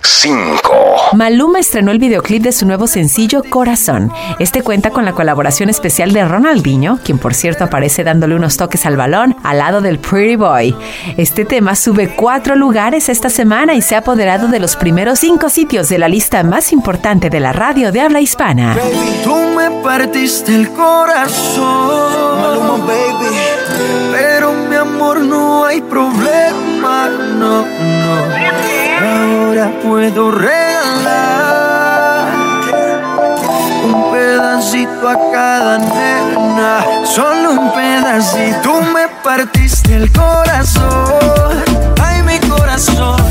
5. 0.01 1.13
Maluma 1.13 1.59
estrenó 1.59 1.91
el 1.91 1.97
videoclip 1.97 2.43
de 2.43 2.51
su 2.51 2.67
nuevo 2.67 2.85
sencillo 2.85 3.41
Corazón. 3.49 4.11
Este 4.37 4.61
cuenta 4.61 4.91
con 4.91 5.03
la 5.03 5.13
colaboración 5.13 5.69
especial 5.69 6.13
de 6.13 6.23
Ronaldinho, 6.23 6.99
quien 7.03 7.17
por 7.17 7.33
cierto 7.33 7.63
aparece 7.63 8.03
dándole 8.03 8.35
unos 8.35 8.57
toques 8.57 8.85
al 8.85 8.95
balón 8.95 9.35
al 9.43 9.57
lado 9.57 9.81
del 9.81 9.97
Pretty 9.97 10.35
Boy. 10.35 10.75
Este 11.17 11.45
tema 11.45 11.75
sube 11.75 12.15
cuatro 12.15 12.55
lugares 12.55 13.09
esta 13.09 13.29
semana 13.29 13.73
y 13.73 13.81
se 13.81 13.95
ha 13.95 13.99
apoderado 13.99 14.47
de 14.47 14.59
los 14.59 14.75
primeros 14.75 15.19
cinco 15.19 15.49
sitios 15.49 15.89
de 15.89 15.97
la 15.97 16.07
lista 16.07 16.43
más 16.43 16.71
importante 16.71 17.31
de 17.31 17.39
la 17.39 17.53
radio 17.53 17.91
de 17.91 18.01
habla 18.01 18.21
hispana. 18.21 18.77
Tú 19.23 19.35
me 19.35 19.71
partiste 19.81 20.53
el 20.53 20.69
corazón, 20.69 22.39
Maluma, 22.39 22.85
baby. 22.85 23.63
Pero 24.11 24.53
mi 24.53 24.75
amor 24.75 25.21
no 25.21 25.65
hay 25.65 25.81
problema, 25.81 26.62
no, 27.09 27.65
no. 27.65 28.15
Ahora 29.05 29.71
puedo 29.83 30.31
regalar 30.31 30.63
un 33.85 34.11
pedacito 34.11 35.09
a 35.09 35.31
cada 35.31 35.77
nena, 35.77 36.85
solo 37.05 37.51
un 37.51 37.71
pedacito. 37.73 38.61
Tú 38.61 38.81
me 38.93 39.07
partiste 39.23 39.95
el 39.95 40.11
corazón, 40.11 41.63
ay 42.01 42.23
mi 42.23 42.39
corazón. 42.47 43.22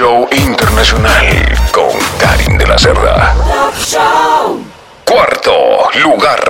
Show 0.00 0.26
Internacional 0.32 1.26
con 1.72 1.90
Karin 2.18 2.56
de 2.56 2.66
la 2.66 2.78
Cerda. 2.78 3.34
Cuarto 5.04 5.52
lugar. 6.02 6.40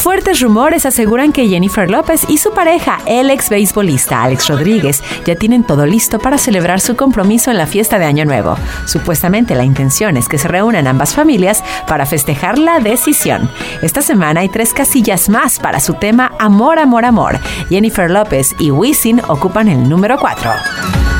Fuertes 0.00 0.40
rumores 0.40 0.86
aseguran 0.86 1.32
que 1.32 1.48
Jennifer 1.48 1.90
López 1.90 2.24
y 2.28 2.38
su 2.38 2.52
pareja, 2.52 3.00
el 3.06 3.30
ex 3.30 3.50
beisbolista 3.50 4.22
Alex 4.22 4.48
Rodríguez, 4.48 5.02
ya 5.26 5.34
tienen 5.34 5.64
todo 5.64 5.86
listo 5.86 6.20
para 6.20 6.38
celebrar 6.38 6.80
su 6.80 6.94
compromiso 6.94 7.50
en 7.50 7.58
la 7.58 7.66
fiesta 7.66 7.98
de 7.98 8.04
Año 8.04 8.24
Nuevo. 8.24 8.56
Supuestamente 8.86 9.56
la 9.56 9.64
intención 9.64 10.16
es 10.16 10.28
que 10.28 10.38
se 10.38 10.46
reúnan 10.46 10.86
ambas 10.86 11.12
familias 11.12 11.64
para 11.88 12.06
festejar 12.06 12.60
la 12.60 12.78
decisión. 12.78 13.50
Esta 13.82 14.02
semana 14.02 14.42
hay 14.42 14.50
tres 14.50 14.72
casillas 14.72 15.28
más 15.28 15.58
para 15.58 15.80
su 15.80 15.94
tema 15.94 16.30
Amor, 16.38 16.78
Amor, 16.78 17.04
Amor. 17.04 17.40
Jennifer 17.70 18.08
López 18.08 18.54
y 18.60 18.70
Wisin 18.70 19.20
ocupan 19.26 19.66
el 19.66 19.88
número 19.88 20.16
4. 20.16 21.19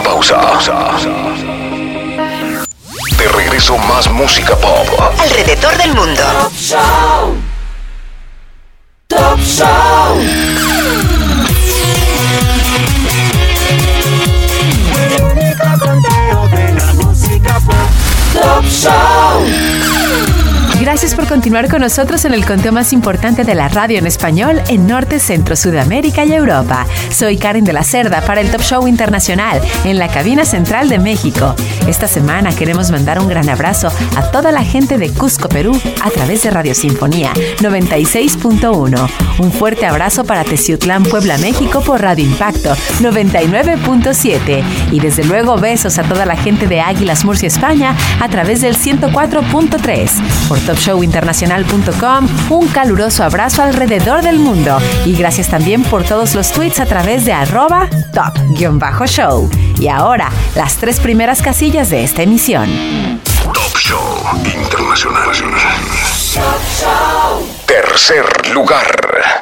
Una 0.00 0.08
pausa. 0.08 0.40
De 3.18 3.28
regreso 3.28 3.76
más 3.78 4.10
música 4.10 4.56
pop. 4.56 4.88
Alrededor 5.18 5.76
del 5.76 5.94
mundo. 5.94 6.22
Top 6.22 6.52
Show. 6.54 7.36
Top 9.08 9.40
Show. 9.40 10.20
Top 18.32 18.64
Show. 18.64 19.09
Gracias 20.80 21.14
por 21.14 21.28
continuar 21.28 21.68
con 21.68 21.82
nosotros 21.82 22.24
en 22.24 22.32
el 22.32 22.46
conteo 22.46 22.72
más 22.72 22.94
importante 22.94 23.44
de 23.44 23.54
la 23.54 23.68
radio 23.68 23.98
en 23.98 24.06
español 24.06 24.62
en 24.68 24.86
Norte, 24.86 25.18
Centro, 25.18 25.54
Sudamérica 25.54 26.24
y 26.24 26.32
Europa. 26.32 26.86
Soy 27.10 27.36
Karen 27.36 27.64
de 27.64 27.74
la 27.74 27.84
Cerda 27.84 28.22
para 28.22 28.40
el 28.40 28.50
Top 28.50 28.62
Show 28.62 28.88
Internacional 28.88 29.60
en 29.84 29.98
la 29.98 30.08
cabina 30.08 30.46
central 30.46 30.88
de 30.88 30.98
México. 30.98 31.54
Esta 31.86 32.08
semana 32.08 32.54
queremos 32.56 32.90
mandar 32.90 33.20
un 33.20 33.28
gran 33.28 33.50
abrazo 33.50 33.92
a 34.16 34.30
toda 34.30 34.52
la 34.52 34.64
gente 34.64 34.96
de 34.96 35.10
Cusco, 35.10 35.50
Perú, 35.50 35.78
a 36.02 36.08
través 36.08 36.44
de 36.44 36.50
Radio 36.50 36.74
Sinfonía 36.74 37.34
96.1. 37.58 39.10
Un 39.38 39.52
fuerte 39.52 39.84
abrazo 39.84 40.24
para 40.24 40.44
Teciutlán, 40.44 41.02
Puebla, 41.02 41.36
México 41.36 41.82
por 41.82 42.00
Radio 42.00 42.24
Impacto 42.24 42.74
99.7. 43.00 44.64
Y 44.92 45.00
desde 45.00 45.24
luego 45.24 45.58
besos 45.58 45.98
a 45.98 46.04
toda 46.04 46.24
la 46.24 46.36
gente 46.36 46.66
de 46.66 46.80
Águilas 46.80 47.26
Murcia, 47.26 47.48
España 47.48 47.94
a 48.18 48.28
través 48.30 48.62
del 48.62 48.78
104.3. 48.78 50.08
Por 50.48 50.58
topshowinternacional.com, 50.70 52.28
un 52.50 52.68
caluroso 52.68 53.24
abrazo 53.24 53.62
alrededor 53.62 54.22
del 54.22 54.38
mundo. 54.38 54.78
Y 55.04 55.16
gracias 55.16 55.48
también 55.48 55.82
por 55.82 56.04
todos 56.04 56.36
los 56.36 56.52
tweets 56.52 56.78
a 56.78 56.86
través 56.86 57.24
de 57.24 57.32
arroba 57.32 57.88
top-show. 58.12 59.50
Y 59.80 59.88
ahora, 59.88 60.30
las 60.54 60.76
tres 60.76 61.00
primeras 61.00 61.42
casillas 61.42 61.90
de 61.90 62.04
esta 62.04 62.22
emisión. 62.22 62.70
Top 63.42 63.76
Show 63.78 63.98
Internacional. 64.44 65.30
Tercer 67.70 68.24
lugar. 68.52 68.84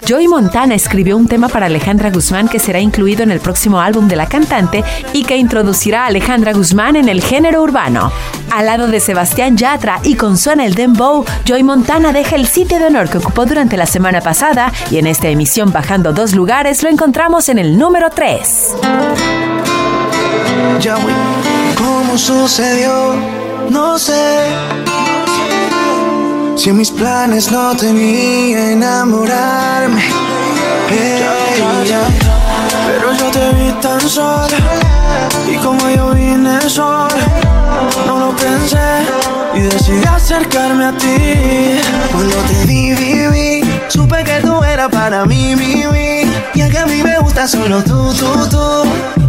Joey 0.06 0.28
Montana 0.28 0.74
escribió 0.74 1.16
un 1.16 1.28
tema 1.28 1.48
para 1.48 1.64
Alejandra 1.64 2.10
Guzmán 2.10 2.46
que 2.46 2.58
será 2.58 2.78
incluido 2.78 3.22
en 3.22 3.30
el 3.30 3.40
próximo 3.40 3.80
álbum 3.80 4.06
de 4.06 4.16
la 4.16 4.26
cantante 4.26 4.84
y 5.14 5.24
que 5.24 5.38
introducirá 5.38 6.02
a 6.02 6.08
Alejandra 6.08 6.52
Guzmán 6.52 6.96
en 6.96 7.08
el 7.08 7.22
género 7.22 7.62
urbano. 7.62 8.12
Al 8.50 8.66
lado 8.66 8.86
de 8.86 9.00
Sebastián 9.00 9.56
Yatra 9.56 10.00
y 10.04 10.14
con 10.14 10.36
Suena 10.36 10.66
el 10.66 10.74
Dembow, 10.74 11.24
Joey 11.48 11.62
Montana 11.62 12.12
deja 12.12 12.36
el 12.36 12.46
sitio 12.46 12.78
de 12.78 12.88
honor 12.88 13.08
que 13.08 13.16
ocupó 13.16 13.46
durante 13.46 13.78
la 13.78 13.86
semana 13.86 14.20
pasada 14.20 14.74
y 14.90 14.98
en 14.98 15.06
esta 15.06 15.28
emisión 15.28 15.72
bajando 15.72 16.12
dos 16.12 16.34
lugares 16.34 16.82
lo 16.82 16.90
encontramos 16.90 17.48
en 17.48 17.58
el 17.58 17.78
número 17.78 18.10
3. 18.10 18.74
Ya, 20.80 20.96
güey, 20.96 21.14
¿cómo 21.78 22.18
sucedió? 22.18 23.14
No 23.70 23.98
sé. 23.98 24.87
Si 26.58 26.72
mis 26.72 26.90
planes 26.90 27.52
no 27.52 27.76
tenía 27.76 28.72
enamorarme. 28.72 30.02
Pero 30.88 33.12
yo 33.12 33.30
te 33.30 33.52
vi 33.52 33.70
tan 33.80 34.00
sola. 34.00 34.58
Y 35.48 35.56
como 35.58 35.88
yo 35.88 36.10
vine 36.10 36.60
sola, 36.68 37.08
no 38.06 38.18
lo 38.18 38.36
pensé. 38.36 39.06
Y 39.54 39.60
decidí 39.60 40.04
acercarme 40.04 40.86
a 40.86 40.96
ti. 40.96 41.78
Cuando 42.10 42.36
te 42.48 42.66
vi, 42.66 42.92
vi, 42.92 43.28
vi, 43.28 43.80
supe 43.86 44.24
que 44.24 44.40
tú 44.40 44.60
eras 44.64 44.88
para 44.88 45.24
mí, 45.26 45.54
mi. 45.54 45.84
Y 46.54 46.60
es 46.60 46.70
que 46.70 46.78
a 46.78 46.86
mí 46.86 47.04
me 47.04 47.20
gusta 47.20 47.46
solo 47.46 47.84
tú, 47.84 48.12
tú, 48.14 48.48
tú. 48.50 49.27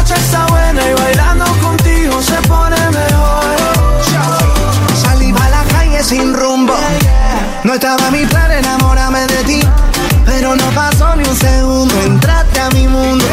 Noche 0.00 0.14
está 0.14 0.46
buena 0.46 0.80
y 0.88 0.94
bailando 0.94 1.44
contigo 1.60 2.22
se 2.22 2.36
pone 2.48 2.74
mejor. 2.90 3.44
Salí 4.94 5.30
a 5.38 5.48
la 5.50 5.62
calle 5.64 6.02
sin 6.02 6.32
rumbo. 6.32 6.74
No 7.64 7.74
estaba 7.74 8.10
mi 8.10 8.24
plan 8.24 8.50
enamorarme 8.50 9.26
de 9.26 9.44
ti. 9.44 9.60
Pero 10.24 10.56
no 10.56 10.64
pasó 10.70 11.14
ni 11.16 11.28
un 11.28 11.36
segundo. 11.36 11.94
Entraste 12.00 12.60
a 12.60 12.70
mi 12.70 12.88
mundo. 12.88 13.26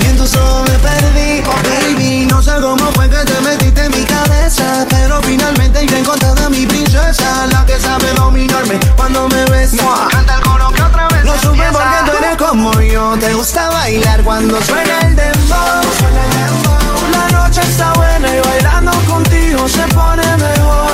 Y 0.00 0.06
en 0.06 0.16
tus 0.16 0.34
ojos 0.36 0.66
me 0.70 0.78
perdí. 0.78 1.42
Oh, 1.46 1.84
baby, 1.84 2.26
no 2.30 2.40
sé 2.40 2.52
cómo 2.62 2.90
fue 2.92 3.10
que 3.10 3.18
te 3.18 3.38
metiste 3.42 3.84
en 3.84 3.90
mi 3.90 4.04
cabeza. 4.06 4.86
Pero 4.88 5.20
finalmente 5.20 5.86
yo 5.86 5.98
encontré 5.98 6.30
a 6.30 6.48
mi 6.48 6.64
princesa. 6.64 7.46
La 7.52 7.66
que 7.66 7.78
sabe 7.78 8.10
dominarme 8.14 8.80
cuando 8.96 9.28
me 9.28 9.44
besa. 9.50 10.08
Canta 10.10 10.36
el 10.36 10.40
coro 10.40 10.70
que 10.70 10.80
otra 10.80 11.08
vez. 11.08 11.15
Supe 11.40 11.64
porque 11.72 11.98
tú 12.06 12.12
eres 12.18 12.36
como 12.36 12.80
yo. 12.80 13.16
Te 13.18 13.34
gusta 13.34 13.68
bailar 13.70 14.22
cuando 14.22 14.60
suena 14.62 15.00
el 15.00 15.16
dembow. 15.16 15.82
La 17.12 17.38
noche 17.38 17.60
está 17.62 17.92
buena 17.94 18.36
y 18.36 18.40
bailando 18.40 18.92
contigo 19.08 19.68
se 19.68 19.82
pone 19.94 20.22
mejor. 20.36 20.92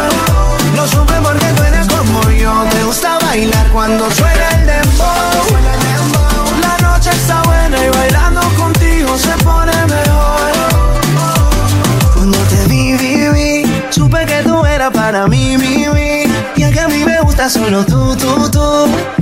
Lo 0.76 0.86
supe 0.88 1.14
porque 1.22 1.46
tú 1.56 1.62
eres 1.62 1.86
como 1.86 2.22
yo. 2.30 2.64
Te 2.70 2.84
gusta 2.84 3.18
bailar 3.20 3.66
cuando 3.70 4.10
suena 4.10 4.48
el 4.50 4.66
dembow. 4.66 5.06
La 6.60 6.88
noche 6.88 7.10
está 7.10 7.42
buena 7.42 7.84
y 7.84 7.88
bailando 7.90 8.40
contigo 8.56 9.16
se 9.18 9.32
pone 9.44 9.72
mejor. 9.86 10.52
Cuando 12.14 12.38
te 12.38 12.64
vi, 12.66 12.92
vi, 12.96 13.28
vi, 13.28 13.82
supe 13.90 14.24
que 14.26 14.42
tú 14.42 14.64
eras 14.64 14.90
para 14.90 15.26
mí, 15.28 15.56
mi, 15.56 15.86
mi. 15.88 16.24
Y 16.56 16.62
es 16.62 16.72
que 16.72 16.80
a 16.80 16.88
mí 16.88 17.04
me 17.04 17.20
gusta 17.22 17.48
solo 17.48 17.84
tú, 17.84 18.16
tú, 18.16 18.50
tú. 18.50 19.21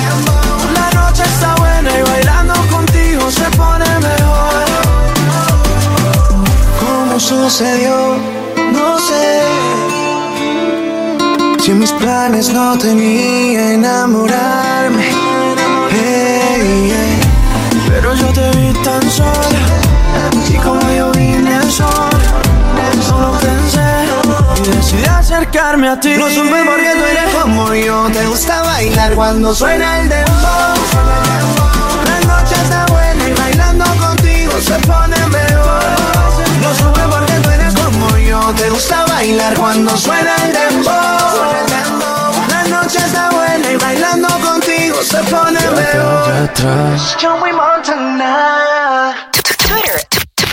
Sucedió? 7.21 8.17
No 8.73 8.99
sé. 8.99 9.41
Si 11.59 11.71
mis 11.73 11.91
planes 11.93 12.51
no 12.51 12.77
tenía 12.77 13.73
enamorarme. 13.73 15.09
Pero 17.87 18.15
yo 18.15 18.27
te 18.33 18.49
vi 18.57 18.73
tan 18.83 19.11
sola. 19.11 19.61
Y 20.49 20.55
como 20.57 20.81
yo 20.91 21.11
vine 21.11 21.61
sola, 21.69 22.31
solo 23.07 23.31
pensé 23.39 23.81
y 24.63 24.69
decidí 24.75 25.05
acercarme 25.05 25.89
a 25.89 25.99
ti. 25.99 26.15
Lo 26.15 26.29
supe 26.29 26.63
porque 26.65 26.91
tú 26.97 27.03
eres 27.05 27.35
como 27.35 27.73
yo. 27.75 28.09
Te 28.11 28.25
gusta 28.25 28.61
bailar 28.63 29.13
cuando 29.13 29.53
suena 29.53 30.01
el 30.01 30.09
dembow. 30.09 30.75
La 32.05 32.19
noche 32.27 32.55
está 32.63 32.85
buena 32.87 33.29
y 33.29 33.33
bailando 33.33 33.85
contigo 33.99 34.51
se 34.59 34.75
pone 34.87 35.17
mejor. 35.27 36.30
Lo 36.61 36.73
supe 36.75 37.01
porque 37.09 37.33
tú 37.43 37.49
eres 37.49 37.73
como 37.73 38.17
yo. 38.17 38.53
Te 38.55 38.69
gusta 38.69 39.05
bailar 39.07 39.53
cuando 39.55 39.95
suena 39.97 40.35
el 40.45 40.53
dembow. 40.53 40.91
La 42.49 42.63
noche 42.65 42.97
está 42.99 43.29
buena 43.31 43.71
y 43.71 43.77
bailando 43.77 44.27
contigo 44.39 45.01
se 45.03 45.17
pone 45.23 45.59
mejor. 45.59 46.49
Twitter, 49.31 50.01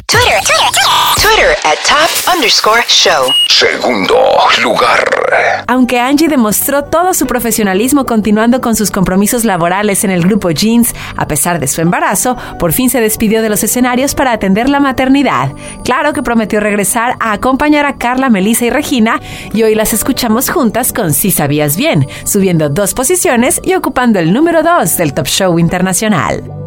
Twitter, 0.07 0.41
Twitter, 0.45 0.88
Twitter 1.29 1.51
at 1.65 1.77
top 1.87 2.35
underscore 2.35 2.83
show. 2.89 3.31
Segundo 3.49 4.17
lugar. 4.63 5.65
Aunque 5.67 6.01
Angie 6.01 6.29
demostró 6.29 6.85
todo 6.85 7.13
su 7.13 7.27
profesionalismo 7.27 8.07
continuando 8.07 8.61
con 8.61 8.77
sus 8.77 8.91
compromisos 8.91 9.45
laborales 9.45 10.05
en 10.05 10.11
el 10.11 10.23
grupo 10.23 10.51
Jeans, 10.51 10.95
a 11.17 11.27
pesar 11.27 11.61
de 11.61 11.67
su 11.67 11.83
embarazo, 11.83 12.37
por 12.59 12.73
fin 12.73 12.89
se 12.89 13.01
despidió 13.01 13.43
de 13.43 13.51
los 13.51 13.63
escenarios 13.63 14.15
para 14.15 14.33
atender 14.33 14.71
la 14.71 14.81
maternidad. 14.81 15.53
Claro 15.85 16.13
que 16.13 16.23
prometió 16.23 16.61
regresar 16.61 17.17
a 17.21 17.33
acompañar 17.33 17.85
a 17.85 17.97
Carla, 17.97 18.31
Melissa 18.31 18.67
y 18.67 18.71
Regina, 18.71 19.21
y 19.53 19.63
hoy 19.65 19.75
las 19.75 19.93
escuchamos 19.93 20.49
juntas 20.49 20.93
con 20.93 21.13
Si 21.13 21.31
Sabías 21.31 21.77
Bien, 21.77 22.07
subiendo 22.25 22.71
dos 22.71 22.95
posiciones 22.95 23.61
y 23.65 23.75
ocupando 23.75 24.19
el 24.19 24.33
número 24.33 24.63
dos 24.63 24.97
del 24.97 25.13
Top 25.13 25.27
Show 25.27 25.59
Internacional. 25.59 26.58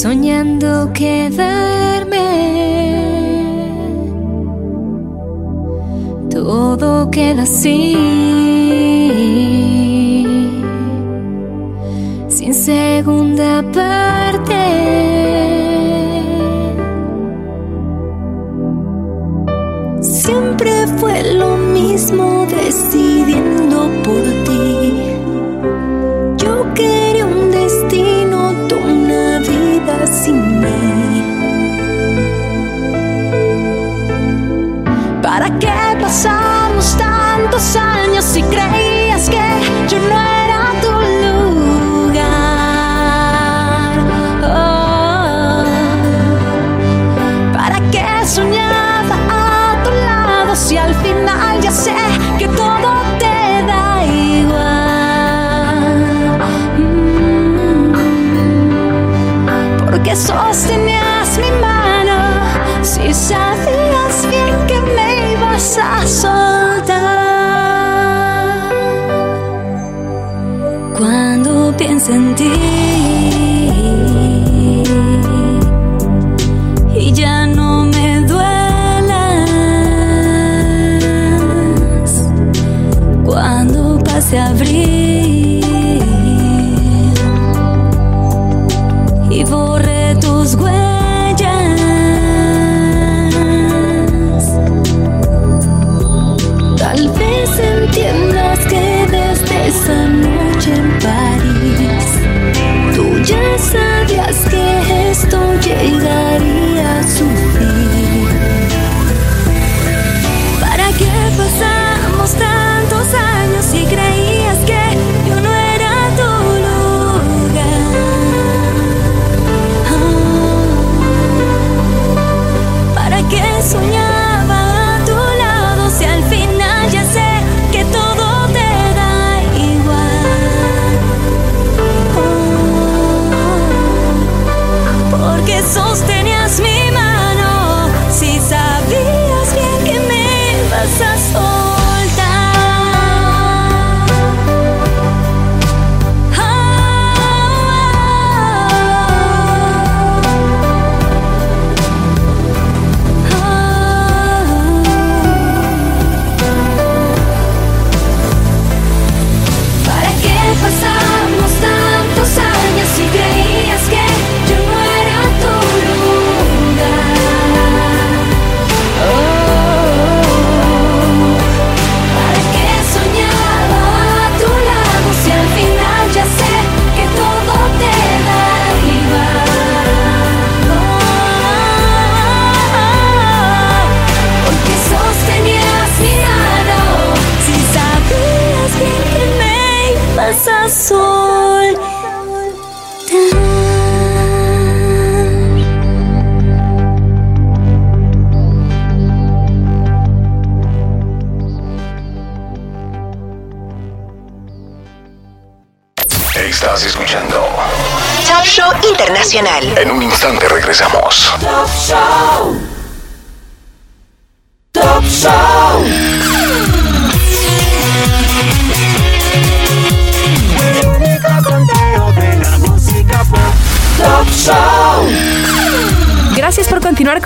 Soñando 0.00 0.90
quedarme. 0.94 2.28
Todo 6.30 7.10
queda 7.10 7.42
así, 7.42 7.94
sin 12.28 12.54
segunda 12.54 13.62
parte. 13.74 14.62
Siempre 20.00 20.86
fue 20.96 21.34
lo 21.34 21.58
mismo 21.58 22.46
decidiendo 22.46 23.90
por 24.02 24.39
vida 30.20 30.24
sin 30.24 30.89
sostenías 60.20 61.38
mi 61.38 61.50
mano 61.60 62.18
si 62.82 63.12
sabías 63.14 64.26
bien 64.30 64.56
que 64.68 64.78
me 64.94 65.32
ibas 65.32 65.78
a 65.78 66.06
soltar. 66.06 67.20
Cuando 70.98 71.74
pienso 71.76 72.12
en 72.12 72.34
ti 72.34 72.52
y 76.94 77.12
ya 77.12 77.46
no 77.46 77.84
me 77.86 78.20
duelas 78.26 78.50
cuando 83.24 83.98
pase 84.04 84.38
abril 84.38 85.09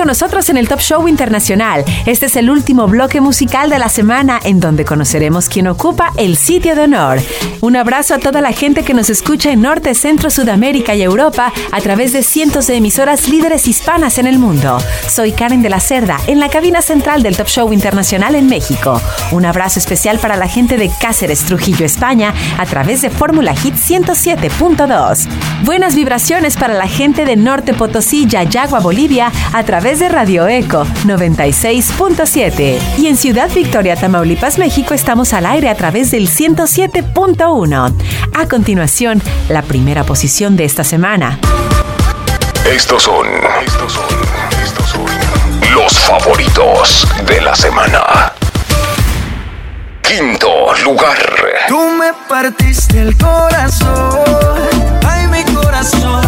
nosotros 0.05 0.49
en 0.49 0.57
el 0.57 0.69
Top 0.69 0.81
Show 0.81 1.09
Internacional. 1.09 1.85
Este 2.07 2.27
es 2.27 2.37
el 2.37 2.51
último 2.51 2.87
bloque 2.87 3.21
musical 3.21 3.71
de 3.71 3.79
la 3.79 3.89
semana 3.89 4.41
en 4.45 4.61
donde 4.61 4.85
conoceremos 4.85 5.49
quién 5.49 5.67
ocupa 5.67 6.13
el 6.17 6.37
sitio 6.37 6.75
de 6.75 6.83
honor. 6.83 7.21
Un 7.61 7.77
abrazo 7.77 8.15
a 8.15 8.19
toda 8.19 8.41
la 8.41 8.53
gente 8.53 8.85
que 8.85 8.95
nos 8.95 9.11
escucha 9.11 9.51
en 9.51 9.63
Norte, 9.63 9.95
Centro, 9.95 10.31
Sudamérica 10.31 10.95
y 10.95 11.03
Europa 11.03 11.53
a 11.73 11.81
través 11.81 12.13
de 12.13 12.23
cientos 12.23 12.67
de 12.67 12.77
emisoras 12.77 13.29
líderes 13.29 13.67
hispanas 13.69 14.19
en 14.19 14.27
el 14.27 14.39
mundo. 14.39 14.79
Soy 15.09 15.33
Karen 15.33 15.63
de 15.63 15.71
la 15.71 15.81
Cerda 15.81 16.19
en 16.27 16.41
la 16.41 16.49
cabina 16.49 16.83
central 16.83 17.23
del 17.23 17.37
Top 17.37 17.49
Show 17.49 17.73
Internacional 17.73 18.35
en 18.35 18.47
México. 18.47 19.01
Un 19.33 19.45
abrazo 19.45 19.79
especial 19.79 20.19
para 20.19 20.37
la 20.37 20.49
gente 20.49 20.77
de 20.77 20.91
Cáceres, 21.01 21.45
Trujillo, 21.45 21.87
España 21.87 22.35
a 22.59 22.67
través 22.67 23.03
de 23.03 23.11
Fórmula 23.11 23.55
Hit 23.55 23.75
107.2. 23.75 25.29
Buenas 25.63 25.95
vibraciones 25.95 26.57
para 26.57 26.75
la 26.75 26.89
gente 26.89 27.25
de 27.25 27.37
Norte 27.37 27.75
Potosí, 27.75 28.27
Yayagua, 28.27 28.81
Bolivia 28.81 29.33
a 29.53 29.63
través 29.65 29.94
través 29.95 30.01
de 30.01 30.09
Radio 30.09 30.49
Eco 30.49 30.85
96.7. 31.05 32.79
Y 32.99 33.07
en 33.07 33.17
Ciudad 33.17 33.49
Victoria, 33.55 33.95
Tamaulipas, 33.95 34.59
México, 34.59 34.93
estamos 34.93 35.33
al 35.33 35.47
aire 35.47 35.69
a 35.69 35.77
través 35.77 36.11
del 36.11 36.29
107.1. 36.29 37.95
A 38.35 38.49
continuación, 38.49 39.23
la 39.49 39.63
primera 39.63 40.03
posición 40.03 40.57
de 40.57 40.65
esta 40.65 40.83
semana. 40.83 41.39
Estos 42.65 43.05
son, 43.05 43.27
estos 43.65 43.93
son, 43.93 44.05
estos 44.65 44.89
son 44.89 45.07
los 45.75 45.97
favoritos 46.01 47.07
de 47.27 47.41
la 47.41 47.55
semana. 47.55 48.33
Quinto 50.03 50.75
lugar. 50.83 51.19
Tú 51.69 51.79
me 51.91 52.13
partiste 52.29 53.01
el 53.01 53.17
corazón, 53.17 54.19
ay 55.07 55.29
mi 55.29 55.45
corazón, 55.55 56.25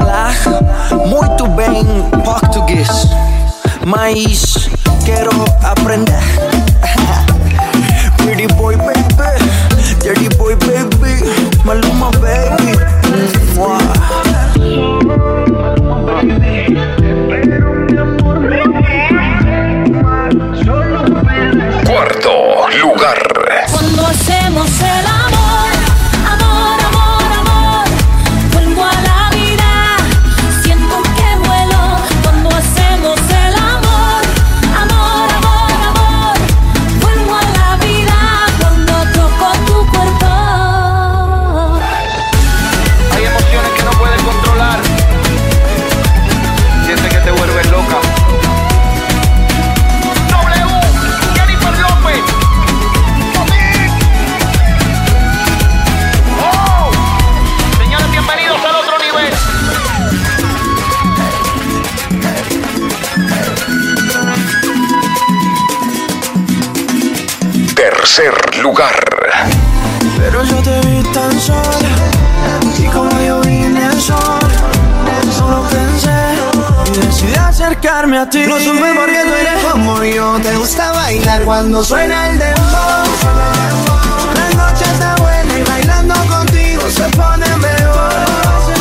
falar 0.00 0.34
muito 1.06 1.46
bem 1.48 1.84
português, 2.24 2.88
mas 3.86 4.70
quero 5.04 5.30
aprender. 5.62 6.49
Acercarme 78.20 78.22
a 78.22 78.30
ti. 78.30 78.46
No 78.46 78.58
supe 78.58 78.94
por 78.94 79.06
qué 79.06 79.22
tú 79.24 79.34
eres 79.34 79.64
como 79.64 80.04
yo. 80.04 80.40
Te 80.42 80.56
gusta 80.56 80.92
bailar 80.92 81.42
cuando 81.42 81.84
suena 81.84 82.30
el 82.30 82.38
dembow. 82.38 83.04
La 84.34 84.50
noche 84.56 84.84
está 84.84 85.14
buena 85.16 85.58
y 85.58 85.62
bailando 85.62 86.14
contigo 86.26 86.82
se 86.90 87.04
pone 87.16 87.56
mejor. 87.56 88.12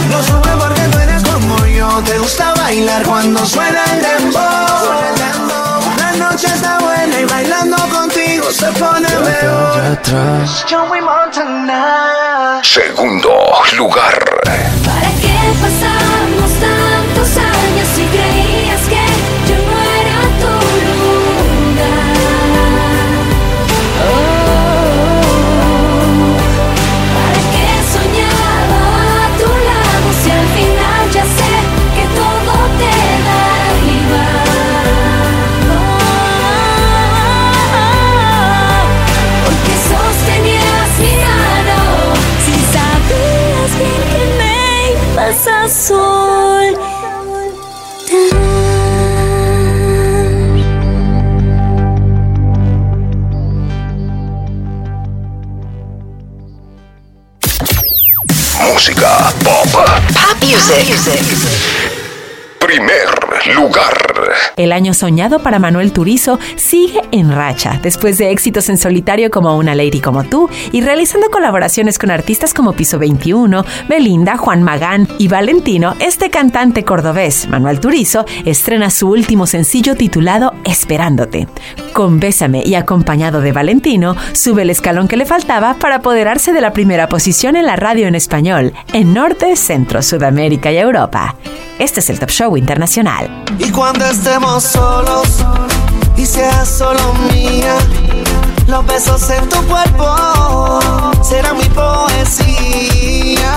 No 0.09 0.23
supe 0.23 0.49
por 0.49 0.73
qué 0.73 0.81
tú 0.91 0.99
eres 0.99 1.23
como 1.23 1.65
yo. 1.65 2.01
Te 2.03 2.19
gusta 2.19 2.53
bailar 2.55 3.03
cuando 3.03 3.45
suena 3.45 3.83
el 3.93 4.01
dembow. 4.01 4.41
La 5.97 6.11
noche 6.13 6.47
está 6.47 6.79
buena 6.79 7.19
y 7.19 7.25
bailando 7.25 7.77
contigo 7.89 8.51
se 8.51 8.67
pone 8.73 9.07
mejor. 9.07 9.79
Atrás 9.91 10.65
Joey 10.69 11.01
Montana 11.01 12.61
Segundo 12.63 13.31
lugar. 13.77 14.19
¿Para 14.85 15.09
qué 15.21 15.35
pasamos 15.61 16.38
music. 61.07 61.48
El 64.59 64.73
año 64.73 64.93
soñado 64.93 65.39
para 65.39 65.57
Manuel 65.57 65.93
Turizo 65.93 66.37
sigue 66.57 66.99
en 67.11 67.31
racha, 67.31 67.79
después 67.81 68.17
de 68.17 68.31
éxitos 68.31 68.67
en 68.67 68.77
solitario 68.77 69.31
como 69.31 69.57
Una 69.57 69.73
Lady 69.73 70.01
como 70.01 70.25
tú 70.25 70.49
y 70.73 70.81
realizando 70.81 71.31
colaboraciones 71.31 71.97
con 71.97 72.11
artistas 72.11 72.53
como 72.53 72.73
Piso 72.73 72.99
21, 72.99 73.63
Belinda, 73.87 74.35
Juan 74.35 74.61
Magán 74.61 75.07
y 75.17 75.29
Valentino. 75.29 75.95
Este 76.01 76.29
cantante 76.29 76.83
cordobés, 76.83 77.47
Manuel 77.47 77.79
Turizo, 77.79 78.25
estrena 78.43 78.89
su 78.89 79.07
último 79.09 79.47
sencillo 79.47 79.95
titulado 79.95 80.53
Esperándote. 80.65 81.47
Con 81.93 82.19
Bésame 82.19 82.61
y 82.65 82.75
acompañado 82.75 83.39
de 83.39 83.53
Valentino, 83.53 84.17
sube 84.33 84.63
el 84.63 84.71
escalón 84.71 85.07
que 85.07 85.15
le 85.15 85.25
faltaba 85.25 85.75
para 85.75 85.95
apoderarse 85.95 86.51
de 86.51 86.59
la 86.59 86.73
primera 86.73 87.07
posición 87.07 87.55
en 87.55 87.65
la 87.65 87.77
radio 87.77 88.07
en 88.07 88.15
español, 88.15 88.73
en 88.91 89.13
Norte, 89.13 89.55
Centro, 89.55 90.01
Sudamérica 90.01 90.69
y 90.69 90.79
Europa. 90.79 91.37
Este 91.79 92.01
es 92.01 92.09
el 92.09 92.19
Top 92.19 92.29
Show 92.29 92.57
Internacional. 92.57 93.45
Y 93.57 93.71
cuando 93.71 94.05
estemos 94.05 94.65
solos 94.65 95.37
y 96.17 96.25
seas 96.25 96.67
solo 96.67 96.99
mía, 97.31 97.77
los 98.67 98.85
besos 98.85 99.29
en 99.29 99.47
tu 99.47 99.65
cuerpo 99.65 100.81
serán 101.23 101.55
mi 101.55 101.63
poesía. 101.69 103.53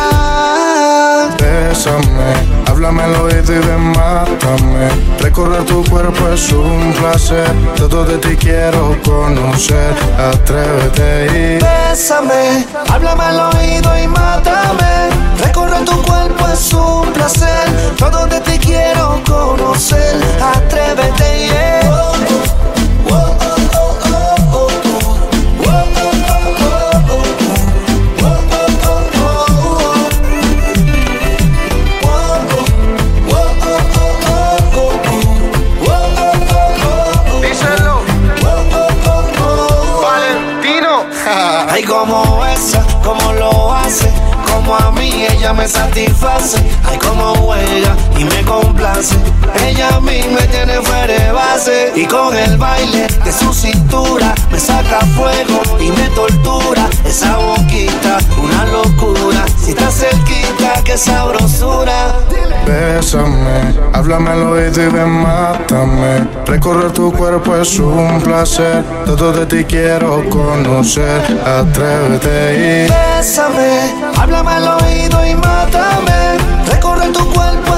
Bésame, 1.73 2.35
háblame 2.67 3.03
al 3.03 3.15
oído 3.15 3.51
y 3.51 3.59
ven, 3.59 3.93
mátame. 3.93 4.91
Recorrer 5.21 5.65
tu 5.65 5.83
cuerpo 5.85 6.29
es 6.29 6.53
un 6.53 6.93
placer. 6.93 7.51
Todo 7.79 8.05
de 8.05 8.19
ti 8.19 8.37
quiero 8.37 8.95
conocer. 9.03 9.95
Atrévete 10.19 11.27
y 11.29 11.65
Bésame, 11.65 12.67
háblame 12.91 13.25
al 13.25 13.41
oído 13.57 13.99
y 13.99 14.07
mátame. 14.07 15.09
Recorrer 15.43 15.83
tu 15.87 16.03
cuerpo 16.03 16.47
es 16.53 16.75
un 16.75 17.11
placer. 17.15 17.97
Todo 17.97 18.27
de 18.27 18.39
ti 18.43 18.59
quiero 18.59 19.23
conocer. 19.27 20.21
Atrévete, 20.43 21.47
yeah. 21.47 21.82
Como 45.43 45.51
a 45.51 45.55
mí 45.55 45.55
ella 45.55 45.55
me 45.55 45.69
satisface. 45.69 46.82
Ay, 46.93 46.99
como 46.99 47.35
juega 47.37 47.97
y 48.19 48.25
me 48.25 48.43
complace. 48.43 49.17
Ella 49.67 49.97
a 49.97 50.01
mí 50.01 50.21
me 50.31 50.47
tiene 50.49 50.75
fuera 50.83 51.07
de 51.07 51.33
base. 51.33 51.93
Y 51.97 52.05
con 52.05 52.37
el 52.37 52.59
baile 52.59 53.07
de 53.25 53.33
su 53.33 53.53
cintura 53.55 54.35
me 54.51 54.61
saca 54.61 55.01
fuego 55.17 55.63
y 55.81 55.91
me 55.91 56.09
tortura. 56.11 56.89
Esa 57.07 57.39
boquita, 57.39 58.19
una 58.37 58.67
locura. 58.67 59.45
Si 59.57 59.71
estás 59.71 59.95
cerquita, 59.95 60.83
qué 60.85 60.99
sabrosura. 60.99 62.15
Bésame, 62.67 63.75
háblame 63.95 64.31
al 64.31 64.43
oído 64.43 64.83
y 64.83 64.89
ven, 64.89 65.09
mátame. 65.09 66.29
Recorrer 66.45 66.93
tu 66.93 67.11
cuerpo 67.11 67.57
es 67.57 67.79
un 67.79 68.21
placer. 68.21 68.85
Todo 69.07 69.33
de 69.33 69.47
ti 69.47 69.65
quiero 69.65 70.29
conocer. 70.29 71.23
Atrévete 71.47 72.87
y 72.87 73.17
Bésame, 73.17 73.95
háblame 74.19 74.51
al 74.51 74.69
oído 74.69 75.27
y 75.27 75.35
mátame. 75.37 75.52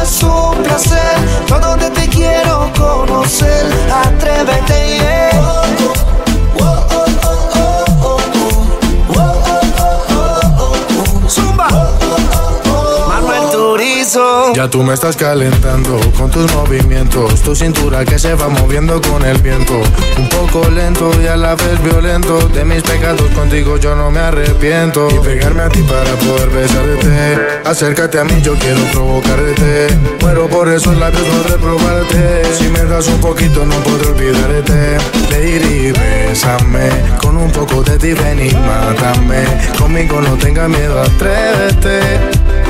Es 0.04 0.22
un 0.22 0.62
placer. 0.62 1.16
Todo 1.48 1.78
de 1.78 1.88
ti 1.88 2.06
quiero 2.08 2.70
conocer. 2.76 3.64
Atrévete, 3.90 4.98
yeah. 4.98 5.33
Ya 14.54 14.70
tú 14.70 14.84
me 14.84 14.94
estás 14.94 15.16
calentando 15.16 15.98
con 16.16 16.30
tus 16.30 16.52
movimientos, 16.54 17.42
tu 17.42 17.56
cintura 17.56 18.04
que 18.04 18.16
se 18.16 18.34
va 18.34 18.48
moviendo 18.48 19.00
con 19.02 19.24
el 19.24 19.38
viento. 19.42 19.74
Un 20.16 20.28
poco 20.28 20.70
lento 20.70 21.10
y 21.20 21.26
a 21.26 21.36
la 21.36 21.56
vez 21.56 21.82
violento. 21.82 22.48
De 22.48 22.64
mis 22.64 22.80
pecados 22.82 23.28
contigo 23.32 23.76
yo 23.76 23.96
no 23.96 24.12
me 24.12 24.20
arrepiento. 24.20 25.08
Y 25.10 25.18
pegarme 25.18 25.62
a 25.62 25.68
ti 25.68 25.82
para 25.82 26.14
poder 26.14 26.48
besarte. 26.50 27.38
Acércate 27.64 28.20
a 28.20 28.24
mí, 28.24 28.40
yo 28.40 28.54
quiero 28.54 28.84
provocarte. 28.92 29.88
Muero 30.20 30.46
por 30.46 30.68
esos 30.68 30.96
labios, 30.96 31.26
no 31.26 31.42
reprobarte. 31.42 32.54
Si 32.56 32.68
me 32.68 32.84
das 32.84 33.08
un 33.08 33.20
poquito, 33.20 33.66
no 33.66 33.74
podré 33.78 34.10
olvidarte. 34.10 34.96
Lady, 35.32 35.90
bésame. 35.90 36.88
Con 37.20 37.36
un 37.36 37.50
poco 37.50 37.82
de 37.82 37.98
ti, 37.98 38.12
ven 38.12 38.46
y 38.46 38.54
mátame. 38.54 39.44
Conmigo 39.76 40.20
no 40.20 40.36
tengas 40.36 40.68
miedo, 40.68 41.02
atrévete. 41.02 42.63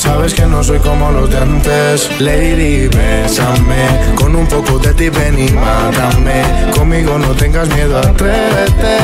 Sabes 0.00 0.32
que 0.32 0.46
no 0.46 0.64
soy 0.64 0.78
como 0.78 1.10
los 1.10 1.28
de 1.28 1.36
antes 1.36 2.08
Lady, 2.20 2.88
bésame 2.88 4.14
Con 4.14 4.34
un 4.34 4.46
poco 4.46 4.78
de 4.78 4.94
ti 4.94 5.10
ven 5.10 5.38
y 5.38 5.50
mátame 5.50 6.42
Conmigo 6.74 7.18
no 7.18 7.34
tengas 7.34 7.68
miedo, 7.68 7.98
atrévete 7.98 8.96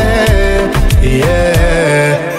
Yeah 1.03 2.37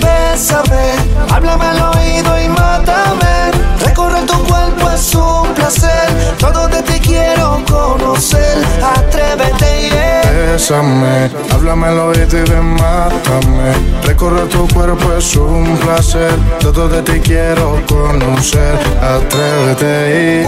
Bésame, 0.00 0.94
háblame 1.30 1.64
al 1.66 1.82
oído 1.96 2.40
y 2.40 2.48
mátame. 2.48 3.50
Recorrer 3.84 4.24
tu 4.26 4.38
cuerpo 4.44 4.88
es 4.90 5.14
un 5.14 5.52
placer. 5.54 6.08
Todo 6.38 6.68
de 6.68 6.80
ti 6.82 7.00
quiero 7.00 7.60
conocer. 7.68 8.56
Atrévete, 8.80 9.90
yeah. 9.90 10.17
Bésame, 10.50 11.30
háblame 11.52 11.88
al 11.88 11.98
oído 11.98 12.38
y 12.38 12.50
ven, 12.50 12.74
mátame 12.76 13.74
Recorrer 14.02 14.48
tu 14.48 14.66
cuerpo 14.68 15.12
es 15.12 15.36
un 15.36 15.76
placer. 15.76 16.32
Todo 16.58 16.88
de 16.88 17.02
ti 17.02 17.20
quiero 17.20 17.82
conocer. 17.86 18.78
Atrévete 19.02 20.42
y 20.42 20.46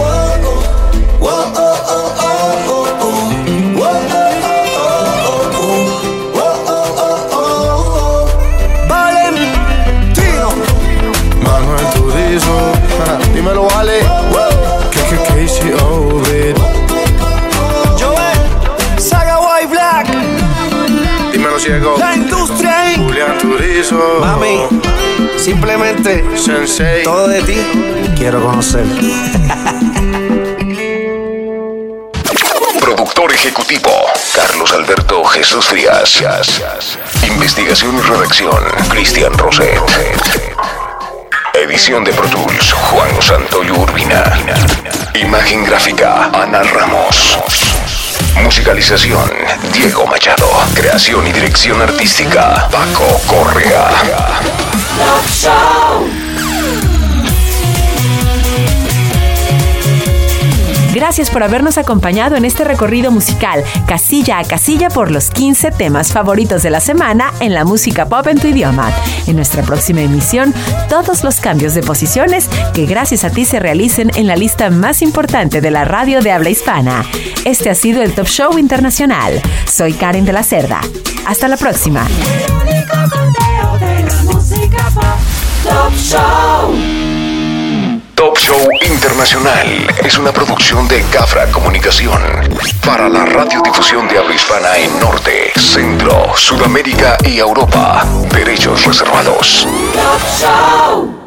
La 21.63 22.15
industria. 22.15 22.95
Julián 22.97 23.37
Turizo 23.37 24.19
Mami, 24.19 24.67
simplemente 25.37 26.25
Sensei 26.35 27.03
todo 27.03 27.27
de 27.27 27.43
ti 27.43 27.57
quiero 28.17 28.41
conocer. 28.41 28.83
Productor 32.79 33.31
ejecutivo, 33.31 33.91
Carlos 34.33 34.71
Alberto 34.73 35.23
Jesús 35.23 35.67
Frías. 35.67 36.23
Investigación 37.27 37.95
y 37.95 38.01
redacción, 38.01 38.63
Cristian 38.89 39.37
Roset. 39.37 39.79
Edición 41.53 42.03
de 42.03 42.11
Pro 42.11 42.27
Tools, 42.27 42.73
Juan 42.73 43.21
Santoyo 43.21 43.75
Urbina. 43.75 44.23
Imagen 45.13 45.63
gráfica, 45.63 46.31
Ana 46.33 46.63
Ramos. 46.63 47.37
Musicalización, 48.35 49.29
Diego 49.73 50.05
Machado. 50.07 50.47
Creación 50.73 51.27
y 51.27 51.31
dirección 51.31 51.81
artística, 51.81 52.67
Paco 52.71 53.21
Correa. 53.27 53.89
Gracias 60.93 61.29
por 61.29 61.41
habernos 61.41 61.77
acompañado 61.77 62.35
en 62.35 62.43
este 62.43 62.65
recorrido 62.65 63.11
musical, 63.11 63.63
casilla 63.87 64.39
a 64.39 64.43
casilla 64.43 64.89
por 64.89 65.09
los 65.09 65.29
15 65.29 65.71
temas 65.71 66.11
favoritos 66.11 66.63
de 66.63 66.69
la 66.69 66.81
semana 66.81 67.33
en 67.39 67.53
la 67.53 67.63
música 67.63 68.09
pop 68.09 68.27
en 68.27 68.37
tu 68.37 68.47
idioma. 68.47 68.91
En 69.25 69.37
nuestra 69.37 69.63
próxima 69.63 70.01
emisión, 70.01 70.53
todos 70.89 71.23
los 71.23 71.39
cambios 71.39 71.75
de 71.75 71.81
posiciones 71.81 72.49
que 72.73 72.85
gracias 72.85 73.23
a 73.23 73.29
ti 73.29 73.45
se 73.45 73.59
realicen 73.59 74.11
en 74.15 74.27
la 74.27 74.35
lista 74.35 74.69
más 74.69 75.01
importante 75.01 75.61
de 75.61 75.71
la 75.71 75.85
radio 75.85 76.21
de 76.21 76.33
habla 76.33 76.49
hispana. 76.49 77.05
Este 77.45 77.69
ha 77.69 77.75
sido 77.75 78.01
el 78.01 78.13
Top 78.13 78.27
Show 78.27 78.57
Internacional. 78.57 79.41
Soy 79.65 79.93
Karen 79.93 80.25
de 80.25 80.33
la 80.33 80.43
Cerda. 80.43 80.81
Hasta 81.25 81.47
la 81.47 81.55
próxima. 81.55 82.05
Top 85.63 85.93
Show 85.95 86.90
Internacional 88.81 89.87
es 90.03 90.17
una 90.17 90.31
producción 90.33 90.87
de 90.87 91.01
Cafra 91.03 91.49
Comunicación 91.51 92.21
para 92.85 93.07
la 93.07 93.25
radiodifusión 93.25 94.07
de 94.07 94.17
habla 94.17 94.35
hispana 94.35 94.77
en 94.77 94.99
Norte, 94.99 95.53
Centro, 95.55 96.35
Sudamérica 96.35 97.17
y 97.25 97.39
Europa. 97.39 98.05
Derechos 98.33 98.85
reservados. 98.85 99.67
Show. 100.39 101.20